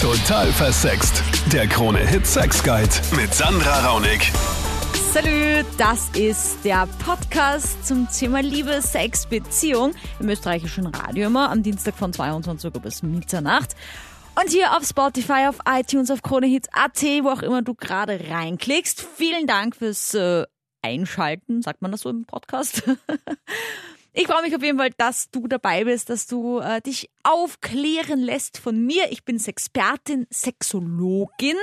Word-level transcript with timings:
Total 0.00 0.52
versext. 0.52 1.22
Der 1.50 1.66
Krone-Hit 1.66 2.26
Sex 2.26 2.62
Guide 2.62 2.90
mit 3.16 3.32
Sandra 3.32 3.86
Raunig. 3.86 4.30
Salut, 5.12 5.64
das 5.78 6.10
ist 6.10 6.58
der 6.64 6.86
Podcast 7.02 7.86
zum 7.86 8.06
Thema 8.10 8.42
Liebe, 8.42 8.82
Sex, 8.82 9.24
Beziehung 9.24 9.94
im 10.20 10.28
österreichischen 10.28 10.86
Radio 10.86 11.28
immer 11.28 11.50
am 11.50 11.62
Dienstag 11.62 11.94
von 11.96 12.12
22 12.12 12.74
Uhr 12.74 12.80
bis 12.82 13.02
Mitternacht. 13.02 13.74
Und 14.38 14.50
hier 14.50 14.76
auf 14.76 14.84
Spotify, 14.84 15.46
auf 15.48 15.60
iTunes, 15.66 16.10
auf 16.10 16.20
KroneHits.at, 16.20 17.02
wo 17.22 17.30
auch 17.30 17.42
immer 17.42 17.62
du 17.62 17.72
gerade 17.74 18.20
reinklickst. 18.28 19.00
Vielen 19.16 19.46
Dank 19.46 19.76
fürs 19.76 20.12
äh, 20.12 20.44
Einschalten, 20.82 21.62
sagt 21.62 21.80
man 21.80 21.90
das 21.90 22.02
so 22.02 22.10
im 22.10 22.26
Podcast? 22.26 22.82
Ich 24.18 24.28
freue 24.28 24.40
mich 24.40 24.56
auf 24.56 24.62
jeden 24.62 24.78
Fall, 24.78 24.92
dass 24.96 25.30
du 25.30 25.46
dabei 25.46 25.84
bist, 25.84 26.08
dass 26.08 26.26
du 26.26 26.60
äh, 26.60 26.80
dich 26.80 27.10
aufklären 27.22 28.20
lässt 28.20 28.56
von 28.56 28.86
mir. 28.86 29.12
Ich 29.12 29.26
bin 29.26 29.38
Expertin, 29.38 30.26
Sexologin. 30.32 31.56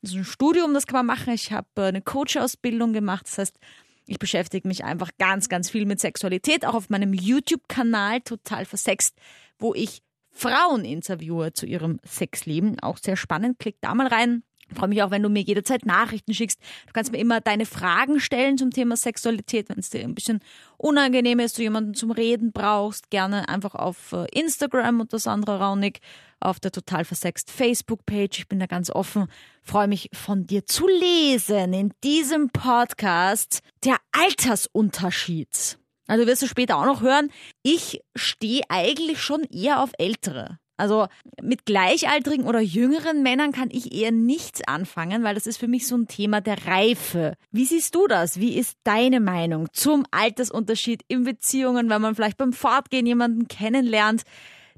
Das 0.00 0.12
ist 0.12 0.16
ein 0.16 0.24
Studium, 0.24 0.74
das 0.74 0.86
kann 0.86 1.04
man 1.04 1.16
machen. 1.16 1.32
Ich 1.32 1.50
habe 1.50 1.66
äh, 1.74 1.86
eine 1.86 2.00
Coach-Ausbildung 2.00 2.92
gemacht. 2.92 3.26
Das 3.26 3.38
heißt, 3.38 3.58
ich 4.06 4.20
beschäftige 4.20 4.68
mich 4.68 4.84
einfach 4.84 5.10
ganz, 5.18 5.48
ganz 5.48 5.70
viel 5.70 5.86
mit 5.86 5.98
Sexualität, 5.98 6.64
auch 6.64 6.74
auf 6.74 6.88
meinem 6.88 7.14
YouTube-Kanal 7.14 8.20
total 8.20 8.64
versext, 8.64 9.16
wo 9.58 9.74
ich 9.74 10.00
Frauen 10.30 10.84
interviewe 10.84 11.52
zu 11.52 11.66
ihrem 11.66 11.98
Sexleben. 12.06 12.78
Auch 12.78 12.98
sehr 12.98 13.16
spannend. 13.16 13.58
Klick 13.58 13.78
da 13.80 13.92
mal 13.96 14.06
rein. 14.06 14.44
Ich 14.70 14.76
freue 14.76 14.88
mich 14.88 15.02
auch, 15.02 15.10
wenn 15.10 15.22
du 15.22 15.28
mir 15.28 15.42
jederzeit 15.42 15.86
Nachrichten 15.86 16.34
schickst. 16.34 16.60
Du 16.86 16.92
kannst 16.92 17.12
mir 17.12 17.18
immer 17.18 17.40
deine 17.40 17.66
Fragen 17.66 18.20
stellen 18.20 18.58
zum 18.58 18.70
Thema 18.70 18.96
Sexualität, 18.96 19.68
wenn 19.68 19.78
es 19.78 19.90
dir 19.90 20.00
ein 20.00 20.14
bisschen 20.14 20.40
unangenehm 20.76 21.38
ist, 21.38 21.58
du 21.58 21.62
jemanden 21.62 21.94
zum 21.94 22.10
Reden 22.10 22.52
brauchst. 22.52 23.10
Gerne 23.10 23.48
einfach 23.48 23.74
auf 23.74 24.12
äh, 24.12 24.26
Instagram 24.38 25.00
unter 25.00 25.18
Sandra 25.18 25.56
Raunig, 25.56 26.00
auf 26.40 26.60
der 26.60 26.70
Total 26.70 27.04
Versext 27.04 27.50
Facebook-Page. 27.50 28.38
Ich 28.38 28.48
bin 28.48 28.60
da 28.60 28.66
ganz 28.66 28.90
offen. 28.90 29.26
Freue 29.62 29.88
mich 29.88 30.10
von 30.12 30.46
dir 30.46 30.66
zu 30.66 30.86
lesen 30.86 31.72
in 31.72 31.92
diesem 32.04 32.50
Podcast 32.50 33.60
der 33.84 33.96
Altersunterschied. 34.12 35.78
Also 36.06 36.26
wirst 36.26 36.42
du 36.42 36.46
später 36.46 36.78
auch 36.78 36.86
noch 36.86 37.02
hören. 37.02 37.30
Ich 37.62 38.00
stehe 38.16 38.62
eigentlich 38.68 39.20
schon 39.20 39.44
eher 39.44 39.82
auf 39.82 39.90
Ältere. 39.98 40.58
Also 40.78 41.08
mit 41.42 41.66
gleichaltrigen 41.66 42.46
oder 42.46 42.60
jüngeren 42.60 43.22
Männern 43.22 43.52
kann 43.52 43.68
ich 43.70 43.92
eher 43.92 44.12
nichts 44.12 44.66
anfangen, 44.66 45.24
weil 45.24 45.34
das 45.34 45.46
ist 45.46 45.58
für 45.58 45.68
mich 45.68 45.86
so 45.86 45.96
ein 45.96 46.06
Thema 46.06 46.40
der 46.40 46.66
Reife. 46.66 47.34
Wie 47.50 47.64
siehst 47.64 47.94
du 47.94 48.06
das? 48.06 48.40
Wie 48.40 48.56
ist 48.56 48.78
deine 48.84 49.20
Meinung 49.20 49.68
zum 49.72 50.04
Altersunterschied 50.12 51.02
in 51.08 51.24
Beziehungen, 51.24 51.90
wenn 51.90 52.00
man 52.00 52.14
vielleicht 52.14 52.38
beim 52.38 52.52
Fortgehen 52.52 53.06
jemanden 53.06 53.48
kennenlernt? 53.48 54.22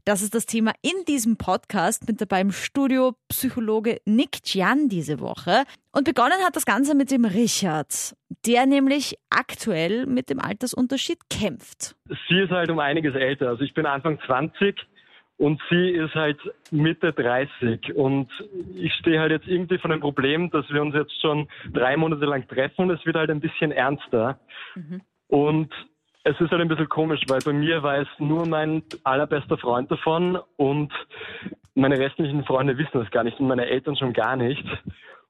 Das 0.06 0.22
ist 0.22 0.34
das 0.34 0.46
Thema 0.46 0.72
in 0.80 1.04
diesem 1.06 1.36
Podcast 1.36 2.08
mit 2.08 2.20
dabei 2.20 2.40
im 2.40 2.52
Studio 2.52 3.14
Psychologe 3.28 4.00
Nick 4.06 4.42
Gian 4.42 4.88
diese 4.88 5.20
Woche. 5.20 5.64
Und 5.92 6.04
begonnen 6.04 6.42
hat 6.44 6.56
das 6.56 6.64
Ganze 6.64 6.94
mit 6.94 7.10
dem 7.10 7.26
Richard, 7.26 8.16
der 8.46 8.64
nämlich 8.64 9.16
aktuell 9.28 10.06
mit 10.06 10.30
dem 10.30 10.40
Altersunterschied 10.40 11.18
kämpft. 11.28 11.96
Sie 12.28 12.38
ist 12.38 12.50
halt 12.50 12.70
um 12.70 12.78
einiges 12.78 13.14
älter. 13.14 13.48
Also 13.48 13.62
ich 13.62 13.74
bin 13.74 13.84
Anfang 13.84 14.18
20 14.26 14.74
und 15.40 15.58
sie 15.70 15.88
ist 15.88 16.14
halt 16.14 16.38
Mitte 16.70 17.14
30 17.14 17.94
und 17.94 18.28
ich 18.74 18.92
stehe 18.92 19.18
halt 19.18 19.32
jetzt 19.32 19.48
irgendwie 19.48 19.78
von 19.78 19.90
dem 19.90 20.00
Problem, 20.00 20.50
dass 20.50 20.68
wir 20.68 20.82
uns 20.82 20.94
jetzt 20.94 21.18
schon 21.22 21.48
drei 21.72 21.96
Monate 21.96 22.26
lang 22.26 22.46
treffen 22.46 22.82
und 22.82 22.90
es 22.90 23.06
wird 23.06 23.16
halt 23.16 23.30
ein 23.30 23.40
bisschen 23.40 23.72
ernster. 23.72 24.38
Mhm. 24.74 25.00
Und 25.28 25.72
es 26.24 26.38
ist 26.38 26.50
halt 26.50 26.60
ein 26.60 26.68
bisschen 26.68 26.90
komisch, 26.90 27.22
weil 27.28 27.40
bei 27.40 27.54
mir 27.54 27.82
weiß 27.82 28.06
nur 28.18 28.46
mein 28.46 28.82
allerbester 29.02 29.56
Freund 29.56 29.90
davon 29.90 30.38
und 30.56 30.92
meine 31.74 31.98
restlichen 31.98 32.44
Freunde 32.44 32.76
wissen 32.76 33.00
das 33.00 33.10
gar 33.10 33.24
nicht 33.24 33.40
und 33.40 33.48
meine 33.48 33.64
Eltern 33.64 33.96
schon 33.96 34.12
gar 34.12 34.36
nicht. 34.36 34.66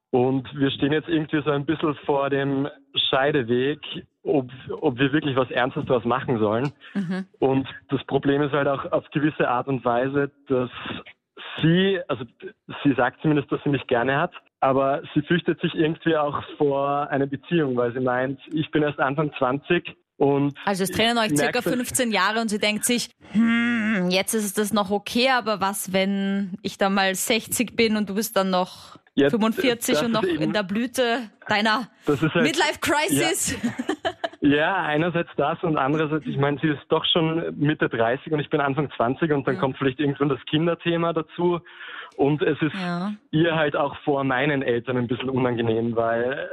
Und 0.09 0.45
wir 0.53 0.71
stehen 0.71 0.91
jetzt 0.91 1.07
irgendwie 1.07 1.41
so 1.41 1.51
ein 1.51 1.65
bisschen 1.65 1.95
vor 2.05 2.29
dem 2.29 2.67
Scheideweg, 3.09 3.79
ob, 4.23 4.49
ob 4.69 4.99
wir 4.99 5.13
wirklich 5.13 5.35
was 5.35 5.49
Ernstes 5.51 5.85
daraus 5.85 6.05
machen 6.05 6.39
sollen. 6.39 6.71
Mhm. 6.93 7.25
Und 7.39 7.67
das 7.89 8.03
Problem 8.05 8.41
ist 8.41 8.53
halt 8.53 8.67
auch 8.67 8.91
auf 8.91 9.09
gewisse 9.11 9.47
Art 9.47 9.67
und 9.67 9.83
Weise, 9.83 10.31
dass 10.47 10.69
sie, 11.61 11.99
also 12.07 12.23
sie 12.83 12.93
sagt 12.93 13.21
zumindest, 13.21 13.51
dass 13.51 13.61
sie 13.63 13.69
mich 13.69 13.85
gerne 13.87 14.19
hat, 14.19 14.31
aber 14.59 15.01
sie 15.13 15.21
fürchtet 15.21 15.59
sich 15.61 15.73
irgendwie 15.73 16.15
auch 16.15 16.43
vor 16.57 17.09
einer 17.09 17.25
Beziehung, 17.25 17.75
weil 17.75 17.93
sie 17.93 17.99
meint, 17.99 18.39
ich 18.53 18.69
bin 18.71 18.83
erst 18.83 18.99
Anfang 18.99 19.31
20 19.37 19.95
und 20.17 20.53
also 20.65 20.83
es 20.83 20.91
trennen 20.91 21.17
euch 21.17 21.35
circa 21.35 21.63
15 21.63 22.11
Jahre 22.11 22.41
und 22.41 22.49
sie 22.49 22.59
denkt 22.59 22.85
sich, 22.85 23.09
hm, 23.31 24.09
jetzt 24.11 24.35
ist 24.35 24.55
das 24.59 24.71
noch 24.71 24.91
okay, 24.91 25.29
aber 25.29 25.61
was, 25.61 25.93
wenn 25.93 26.59
ich 26.61 26.77
dann 26.77 26.93
mal 26.93 27.15
60 27.15 27.75
bin 27.75 27.97
und 27.97 28.07
du 28.07 28.13
bist 28.13 28.37
dann 28.37 28.51
noch 28.51 28.99
ja, 29.15 29.31
45 29.31 30.03
und 30.03 30.11
noch 30.11 30.23
in 30.23 30.53
der 30.53 30.61
Blüte 30.61 31.21
deiner 31.47 31.87
halt, 32.07 32.35
Midlife 32.35 32.79
Crisis. 32.79 33.55
Ja. 33.63 33.69
Ja. 34.41 34.75
einerseits 34.75 35.29
das 35.37 35.63
und 35.63 35.77
andererseits, 35.77 36.25
ich 36.25 36.37
meine, 36.37 36.59
sie 36.59 36.67
ist 36.67 36.83
doch 36.89 37.05
schon 37.05 37.55
Mitte 37.57 37.89
30 37.89 38.33
und 38.33 38.39
ich 38.39 38.49
bin 38.49 38.59
Anfang 38.59 38.91
20 38.95 39.31
und 39.31 39.47
dann 39.47 39.55
ja. 39.55 39.61
kommt 39.61 39.77
vielleicht 39.77 39.99
irgendwann 39.99 40.29
das 40.29 40.43
Kinderthema 40.49 41.13
dazu. 41.13 41.59
Und 42.17 42.41
es 42.41 42.61
ist 42.61 42.75
ja. 42.75 43.13
ihr 43.31 43.55
halt 43.55 43.75
auch 43.75 43.95
vor 44.03 44.23
meinen 44.23 44.61
Eltern 44.61 44.97
ein 44.97 45.07
bisschen 45.07 45.29
unangenehm, 45.29 45.95
weil 45.95 46.49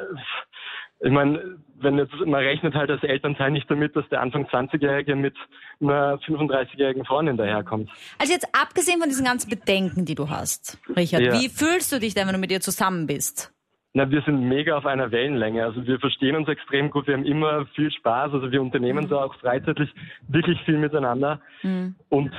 ich 1.00 1.12
meine, 1.12 1.58
wenn 1.80 1.96
jetzt, 1.96 2.14
man 2.14 2.40
rechnet 2.40 2.74
halt 2.74 2.90
als 2.90 3.02
Elternteil 3.02 3.52
nicht 3.52 3.70
damit, 3.70 3.94
dass 3.94 4.08
der 4.08 4.20
Anfang 4.20 4.46
20-Jährige 4.46 5.14
mit 5.14 5.36
einer 5.80 6.18
35-jährigen 6.18 7.04
Freundin 7.04 7.36
daherkommt. 7.36 7.90
Also 8.18 8.32
jetzt 8.32 8.48
abgesehen 8.52 8.98
von 8.98 9.08
diesen 9.08 9.24
ganzen 9.24 9.48
Bedenken, 9.48 10.04
die 10.04 10.16
du 10.16 10.28
hast, 10.28 10.78
Richard, 10.96 11.22
ja. 11.22 11.32
wie 11.34 11.48
fühlst 11.48 11.92
du 11.92 12.00
dich 12.00 12.14
denn, 12.14 12.26
wenn 12.26 12.34
du 12.34 12.40
mit 12.40 12.50
ihr 12.50 12.60
zusammen 12.60 13.06
bist? 13.06 13.52
Na, 13.98 14.08
wir 14.08 14.22
sind 14.22 14.48
mega 14.48 14.76
auf 14.76 14.86
einer 14.86 15.10
Wellenlänge. 15.10 15.64
Also 15.64 15.84
wir 15.84 15.98
verstehen 15.98 16.36
uns 16.36 16.46
extrem 16.46 16.88
gut. 16.88 17.08
Wir 17.08 17.14
haben 17.14 17.24
immer 17.24 17.66
viel 17.74 17.90
Spaß. 17.90 18.32
Also 18.32 18.52
wir 18.52 18.62
unternehmen 18.62 19.06
mhm. 19.06 19.08
so 19.08 19.18
auch 19.18 19.34
freizeitlich 19.40 19.92
wirklich 20.28 20.56
viel 20.62 20.78
miteinander. 20.78 21.40
Mhm. 21.64 21.96
Und 22.08 22.30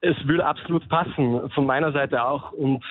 es 0.00 0.16
würde 0.26 0.46
absolut 0.46 0.88
passen. 0.88 1.50
Von 1.50 1.66
meiner 1.66 1.92
Seite 1.92 2.24
auch. 2.24 2.52
Und 2.52 2.82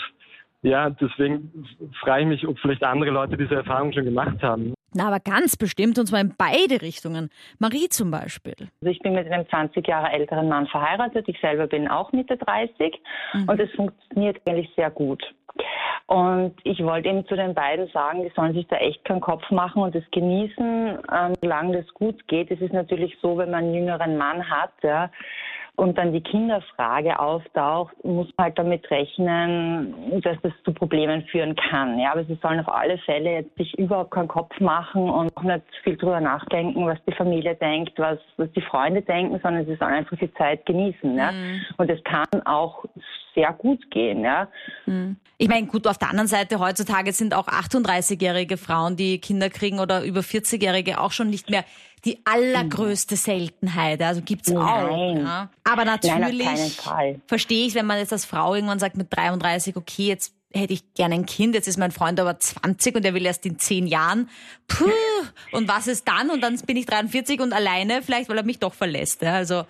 ja, 0.61 0.91
deswegen 0.91 1.65
frage 1.99 2.21
ich 2.21 2.27
mich, 2.27 2.47
ob 2.47 2.59
vielleicht 2.59 2.83
andere 2.83 3.09
Leute 3.09 3.37
diese 3.37 3.55
Erfahrung 3.55 3.91
schon 3.91 4.05
gemacht 4.05 4.43
haben. 4.43 4.75
Na, 4.93 5.07
aber 5.07 5.19
ganz 5.19 5.57
bestimmt, 5.57 5.97
und 5.97 6.05
zwar 6.05 6.19
in 6.19 6.35
beide 6.37 6.79
Richtungen. 6.83 7.31
Marie 7.57 7.89
zum 7.89 8.11
Beispiel. 8.11 8.53
Also 8.81 8.91
ich 8.91 8.99
bin 8.99 9.13
mit 9.13 9.31
einem 9.31 9.49
20 9.49 9.87
Jahre 9.87 10.11
älteren 10.11 10.47
Mann 10.47 10.67
verheiratet. 10.67 11.27
Ich 11.27 11.39
selber 11.39 11.65
bin 11.65 11.87
auch 11.87 12.11
Mitte 12.11 12.37
30 12.37 13.01
mhm. 13.33 13.49
und 13.49 13.59
es 13.59 13.71
funktioniert 13.71 14.39
eigentlich 14.45 14.69
sehr 14.75 14.91
gut. 14.91 15.23
Und 16.11 16.55
ich 16.65 16.83
wollte 16.83 17.07
eben 17.07 17.25
zu 17.25 17.37
den 17.37 17.53
beiden 17.53 17.87
sagen, 17.87 18.23
die 18.23 18.31
sollen 18.35 18.53
sich 18.53 18.67
da 18.67 18.75
echt 18.75 19.05
keinen 19.05 19.21
Kopf 19.21 19.49
machen 19.49 19.81
und 19.81 19.95
es 19.95 20.03
genießen, 20.11 20.97
ähm, 21.09 21.33
solange 21.41 21.77
das 21.77 21.87
gut 21.93 22.27
geht. 22.27 22.51
Es 22.51 22.59
ist 22.59 22.73
natürlich 22.73 23.17
so, 23.21 23.37
wenn 23.37 23.49
man 23.49 23.63
einen 23.63 23.73
jüngeren 23.73 24.17
Mann 24.17 24.49
hat, 24.49 24.73
ja, 24.83 25.09
und 25.77 25.97
dann 25.97 26.11
die 26.11 26.21
Kinderfrage 26.21 27.17
auftaucht, 27.17 27.95
muss 28.03 28.27
man 28.35 28.47
halt 28.47 28.59
damit 28.59 28.91
rechnen, 28.91 30.21
dass 30.21 30.35
das 30.43 30.51
zu 30.65 30.73
Problemen 30.73 31.23
führen 31.27 31.55
kann. 31.55 31.97
Ja, 31.97 32.11
aber 32.11 32.25
sie 32.25 32.37
sollen 32.41 32.59
auf 32.59 32.67
alle 32.67 32.97
Fälle 32.97 33.31
jetzt 33.31 33.55
sich 33.55 33.73
überhaupt 33.79 34.11
keinen 34.11 34.27
Kopf 34.27 34.59
machen 34.59 35.09
und 35.09 35.35
auch 35.37 35.43
nicht 35.43 35.63
viel 35.83 35.95
drüber 35.95 36.19
nachdenken, 36.19 36.85
was 36.85 36.99
die 37.07 37.13
Familie 37.13 37.55
denkt, 37.55 37.97
was, 37.97 38.19
was 38.35 38.51
die 38.51 38.61
Freunde 38.61 39.01
denken, 39.01 39.39
sondern 39.41 39.65
sie 39.65 39.75
sollen 39.75 39.93
einfach 39.93 40.17
die 40.17 40.33
Zeit 40.33 40.65
genießen. 40.65 41.17
Ja? 41.17 41.31
Mhm. 41.31 41.61
Und 41.77 41.89
es 41.89 42.03
kann 42.03 42.27
auch 42.43 42.83
sehr 43.35 43.53
gut 43.53 43.89
gehen. 43.91 44.23
Ja. 44.23 44.47
Mhm. 44.85 45.17
Ich 45.37 45.47
meine, 45.47 45.65
gut, 45.65 45.87
auf 45.87 45.97
der 45.97 46.09
anderen 46.09 46.27
Seite, 46.27 46.59
heutzutage 46.59 47.13
sind 47.13 47.33
auch 47.33 47.47
38-jährige 47.47 48.57
Frauen, 48.57 48.95
die 48.95 49.19
Kinder 49.19 49.49
kriegen 49.49 49.79
oder 49.79 50.03
über 50.03 50.19
40-jährige 50.19 50.99
auch 50.99 51.11
schon 51.11 51.29
nicht 51.29 51.49
mehr 51.49 51.65
die 52.05 52.19
allergrößte 52.25 53.15
Seltenheit. 53.15 54.01
Also 54.01 54.21
gibt's 54.21 54.51
auch. 54.51 55.15
Ja. 55.15 55.49
Aber 55.63 55.85
natürlich 55.85 56.77
verstehe 57.27 57.65
ich, 57.65 57.75
wenn 57.75 57.85
man 57.85 57.97
jetzt 57.97 58.13
als 58.13 58.25
Frau 58.25 58.53
irgendwann 58.53 58.79
sagt 58.79 58.97
mit 58.97 59.15
33, 59.15 59.75
okay, 59.75 60.07
jetzt 60.07 60.35
hätte 60.53 60.73
ich 60.73 60.93
gerne 60.93 61.15
ein 61.15 61.25
Kind, 61.25 61.55
jetzt 61.55 61.67
ist 61.67 61.77
mein 61.77 61.91
Freund 61.91 62.19
aber 62.19 62.37
20 62.37 62.95
und 62.95 63.05
er 63.05 63.13
will 63.13 63.25
erst 63.25 63.45
in 63.45 63.57
10 63.57 63.87
Jahren. 63.87 64.29
Puh, 64.67 64.89
und 65.53 65.67
was 65.67 65.87
ist 65.87 66.07
dann? 66.07 66.29
Und 66.29 66.41
dann 66.41 66.57
bin 66.67 66.77
ich 66.77 66.85
43 66.85 67.39
und 67.39 67.53
alleine, 67.53 68.01
vielleicht 68.01 68.29
weil 68.29 68.37
er 68.37 68.43
mich 68.43 68.59
doch 68.59 68.73
verlässt. 68.73 69.21
Ja. 69.21 69.33
Also, 69.33 69.63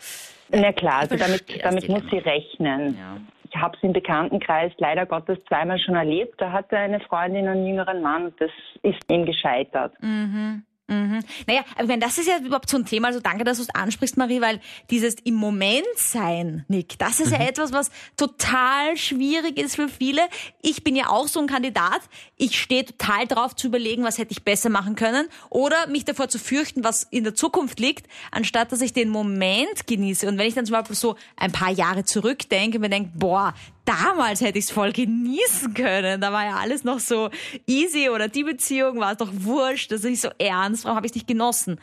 Na 0.50 0.72
klar, 0.74 1.02
also 1.02 1.16
damit, 1.16 1.46
damit 1.64 1.88
muss 1.88 2.04
sie 2.10 2.18
rechnen. 2.18 2.98
Ja. 2.98 3.18
Ich 3.54 3.60
habe 3.60 3.76
es 3.76 3.84
im 3.84 3.94
Bekanntenkreis 3.94 4.72
leider 4.78 5.06
Gottes 5.06 5.38
zweimal 5.48 5.78
schon 5.80 5.96
erlebt. 5.96 6.40
Da 6.40 6.52
hatte 6.52 6.78
eine 6.78 7.02
Freundin 7.02 7.48
einen 7.48 7.66
jüngeren 7.66 8.02
Mann 8.02 8.26
und 8.26 8.42
das 8.42 8.52
ist 8.82 9.00
ihm 9.10 9.26
gescheitert. 9.26 9.94
Mhm. 10.02 10.64
Mhm. 10.92 11.24
Naja, 11.48 11.64
aber 11.76 11.84
ich 11.84 11.88
meine, 11.88 12.02
das 12.02 12.18
ist 12.18 12.28
ja 12.28 12.38
überhaupt 12.38 12.70
so 12.70 12.76
ein 12.76 12.86
Thema, 12.86 13.08
also 13.08 13.22
danke, 13.22 13.46
dass 13.46 13.58
du 13.58 13.64
es 13.64 13.70
ansprichst, 13.70 14.18
Marie, 14.18 14.42
weil 14.42 14.60
dieses 14.90 15.16
im 15.24 15.36
Moment 15.36 15.86
sein, 15.96 16.66
Nick, 16.68 17.00
das 17.00 17.22
ist 17.22 17.28
mhm. 17.28 17.36
ja 17.36 17.48
etwas, 17.48 17.72
was 17.72 17.92
total 18.18 18.98
schwierig 18.98 19.58
ist 19.58 19.78
für 19.78 19.88
viele. 19.88 20.22
Ich 20.62 20.84
bin 20.84 20.98
ja 20.98 21.08
auch 21.08 21.30
so 21.30 21.40
ein 21.40 21.48
Kandidat. 21.48 22.02
Ich 22.36 22.60
stehe 22.60 22.84
total 22.84 23.26
drauf 23.26 23.56
zu 23.56 23.68
überlegen, 23.68 24.04
was 24.04 24.18
hätte 24.18 24.34
ich 24.34 24.44
besser 24.44 24.70
machen 24.70 24.96
können 24.96 25.30
oder 25.50 25.88
mich 25.88 26.04
davor 26.04 26.28
zu 26.28 26.40
fürchten, 26.40 26.84
was 26.84 27.04
in 27.04 27.24
der 27.24 27.36
Zukunft 27.36 27.80
liegt, 27.80 28.08
anstatt 28.32 28.74
dass 28.74 28.82
ich 28.82 28.92
den 28.92 29.08
Moment 29.08 29.88
genieße. 29.88 30.28
Und 30.28 30.38
wenn 30.38 30.48
ich 30.48 30.56
dann 30.56 30.66
zum 30.66 30.74
Beispiel 30.74 30.98
so 30.98 31.16
ein 31.38 31.54
paar 31.54 31.72
Jahre 31.72 32.04
zurückdenke, 32.04 32.80
mir 32.80 32.90
denke, 32.90 33.12
boah, 33.16 33.54
damals 33.86 34.42
hätte 34.42 34.60
ich 34.60 34.66
es 34.66 34.72
voll 34.72 34.92
genießen 34.92 35.74
können. 35.74 36.22
Da 36.22 36.32
war 36.32 36.46
ja 36.46 36.56
alles 36.58 36.84
noch 36.84 37.00
so 37.00 37.30
easy 37.68 38.10
oder 38.10 38.28
die 38.28 38.44
Beziehung 38.44 39.00
war 39.00 39.14
es 39.14 39.18
doch 39.18 39.32
wurscht, 39.32 39.92
das 39.92 40.02
ist 40.02 40.10
nicht 40.10 40.22
so 40.22 40.30
ernst, 40.38 40.86
warum 40.86 40.98
habe 40.98 41.06
ich 41.06 41.12
es 41.12 41.16
nicht 41.16 41.28
genossen? 41.28 41.80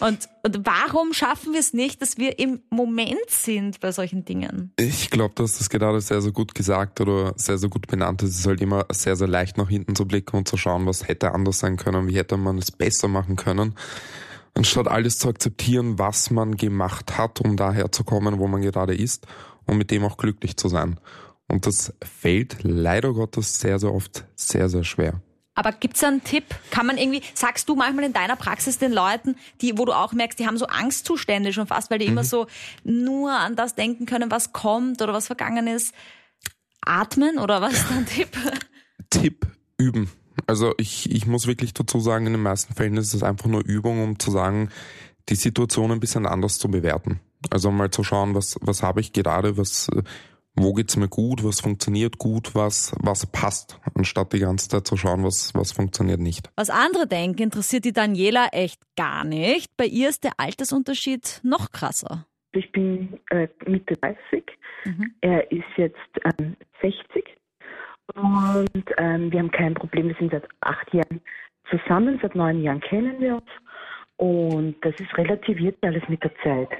Und, 0.00 0.28
und 0.42 0.66
warum 0.66 1.14
schaffen 1.14 1.52
wir 1.52 1.60
es 1.60 1.72
nicht, 1.72 2.02
dass 2.02 2.18
wir 2.18 2.38
im 2.38 2.60
Moment 2.68 3.28
sind 3.28 3.80
bei 3.80 3.92
solchen 3.92 4.24
Dingen? 4.24 4.72
Ich 4.78 5.10
glaube, 5.10 5.32
du 5.34 5.44
hast 5.44 5.58
das 5.58 5.70
gerade 5.70 6.00
sehr, 6.00 6.20
sehr 6.20 6.32
gut 6.32 6.54
gesagt 6.54 7.00
oder 7.00 7.32
sehr, 7.36 7.56
sehr 7.56 7.70
gut 7.70 7.86
benannt. 7.86 8.22
Es 8.22 8.38
ist 8.38 8.46
halt 8.46 8.60
immer 8.60 8.84
sehr, 8.90 9.16
sehr 9.16 9.28
leicht 9.28 9.56
nach 9.56 9.70
hinten 9.70 9.96
zu 9.96 10.06
blicken 10.06 10.36
und 10.36 10.48
zu 10.48 10.58
schauen, 10.58 10.84
was 10.86 11.08
hätte 11.08 11.32
anders 11.32 11.60
sein 11.60 11.78
können, 11.78 12.08
wie 12.08 12.16
hätte 12.16 12.36
man 12.36 12.58
es 12.58 12.70
besser 12.70 13.08
machen 13.08 13.36
können. 13.36 13.74
Anstatt 14.54 14.88
alles 14.88 15.18
zu 15.18 15.28
akzeptieren, 15.28 15.98
was 15.98 16.30
man 16.30 16.56
gemacht 16.56 17.16
hat, 17.16 17.40
um 17.40 17.56
daher 17.56 17.90
zu 17.90 18.04
kommen, 18.04 18.38
wo 18.38 18.48
man 18.48 18.62
gerade 18.62 18.94
ist 18.94 19.26
und 19.66 19.78
mit 19.78 19.90
dem 19.90 20.04
auch 20.04 20.16
glücklich 20.16 20.56
zu 20.56 20.68
sein. 20.68 20.98
Und 21.48 21.66
das 21.66 21.92
fällt 22.02 22.58
leider 22.62 23.12
Gottes 23.12 23.60
sehr, 23.60 23.78
sehr 23.78 23.92
oft 23.92 24.24
sehr, 24.34 24.68
sehr 24.68 24.84
schwer. 24.84 25.20
Aber 25.56 25.72
gibt's 25.72 26.04
einen 26.04 26.22
Tipp? 26.22 26.44
Kann 26.70 26.86
man 26.86 26.98
irgendwie, 26.98 27.22
sagst 27.34 27.68
du 27.68 27.76
manchmal 27.76 28.04
in 28.04 28.12
deiner 28.12 28.36
Praxis 28.36 28.78
den 28.78 28.92
Leuten, 28.92 29.36
die, 29.62 29.78
wo 29.78 29.86
du 29.86 29.92
auch 29.92 30.12
merkst, 30.12 30.38
die 30.38 30.46
haben 30.46 30.58
so 30.58 30.66
Angstzustände 30.66 31.52
schon 31.54 31.66
fast, 31.66 31.90
weil 31.90 31.98
die 31.98 32.06
mhm. 32.06 32.12
immer 32.12 32.24
so 32.24 32.46
nur 32.84 33.32
an 33.32 33.56
das 33.56 33.74
denken 33.74 34.04
können, 34.04 34.30
was 34.30 34.52
kommt 34.52 35.00
oder 35.00 35.14
was 35.14 35.26
vergangen 35.26 35.66
ist. 35.66 35.94
Atmen 36.82 37.38
oder 37.38 37.62
was 37.62 37.72
ist 37.72 37.90
dein 37.90 38.06
Tipp? 38.06 38.28
Tipp, 39.10 39.46
üben. 39.78 40.10
Also 40.46 40.74
ich, 40.76 41.10
ich 41.10 41.26
muss 41.26 41.46
wirklich 41.46 41.72
dazu 41.72 42.00
sagen, 42.00 42.26
in 42.26 42.34
den 42.34 42.42
meisten 42.42 42.74
Fällen 42.74 42.98
ist 42.98 43.14
es 43.14 43.22
einfach 43.22 43.46
nur 43.46 43.64
Übung, 43.64 44.04
um 44.04 44.18
zu 44.18 44.30
sagen, 44.30 44.68
die 45.30 45.36
Situation 45.36 45.90
ein 45.90 46.00
bisschen 46.00 46.26
anders 46.26 46.58
zu 46.58 46.70
bewerten. 46.70 47.20
Also 47.50 47.70
mal 47.70 47.90
zu 47.90 48.04
schauen, 48.04 48.34
was, 48.34 48.56
was 48.60 48.82
habe 48.82 49.00
ich 49.00 49.14
gerade, 49.14 49.56
was, 49.56 49.88
wo 50.56 50.72
geht's 50.72 50.96
mir 50.96 51.08
gut, 51.08 51.44
was 51.44 51.60
funktioniert 51.60 52.18
gut, 52.18 52.54
was, 52.54 52.94
was 53.00 53.26
passt, 53.26 53.78
anstatt 53.94 54.32
die 54.32 54.40
ganze 54.40 54.68
Zeit 54.68 54.86
zu 54.86 54.96
schauen, 54.96 55.22
was, 55.22 55.54
was 55.54 55.72
funktioniert 55.72 56.20
nicht. 56.20 56.50
Was 56.56 56.70
andere 56.70 57.06
denken, 57.06 57.42
interessiert 57.42 57.84
die 57.84 57.92
Daniela 57.92 58.48
echt 58.52 58.80
gar 58.96 59.24
nicht. 59.24 59.76
Bei 59.76 59.84
ihr 59.84 60.08
ist 60.08 60.24
der 60.24 60.32
Altersunterschied 60.38 61.40
noch 61.42 61.70
krasser. 61.70 62.26
Ich 62.52 62.72
bin 62.72 63.20
äh, 63.30 63.48
Mitte 63.66 63.96
30, 63.96 64.44
mhm. 64.86 65.14
er 65.20 65.50
ist 65.52 65.64
jetzt 65.76 65.96
ähm, 66.24 66.56
60 66.80 67.24
und 68.14 68.84
ähm, 68.96 69.30
wir 69.30 69.40
haben 69.40 69.50
kein 69.50 69.74
Problem. 69.74 70.08
Wir 70.08 70.14
sind 70.14 70.32
seit 70.32 70.48
acht 70.60 70.92
Jahren 70.94 71.20
zusammen, 71.70 72.18
seit 72.22 72.34
neun 72.34 72.62
Jahren 72.62 72.80
kennen 72.80 73.20
wir 73.20 73.34
uns 73.36 73.50
und 74.16 74.76
das 74.82 74.94
ist 74.98 75.16
relativiert 75.18 75.76
alles 75.82 76.02
mit 76.08 76.22
der 76.22 76.32
Zeit. 76.42 76.70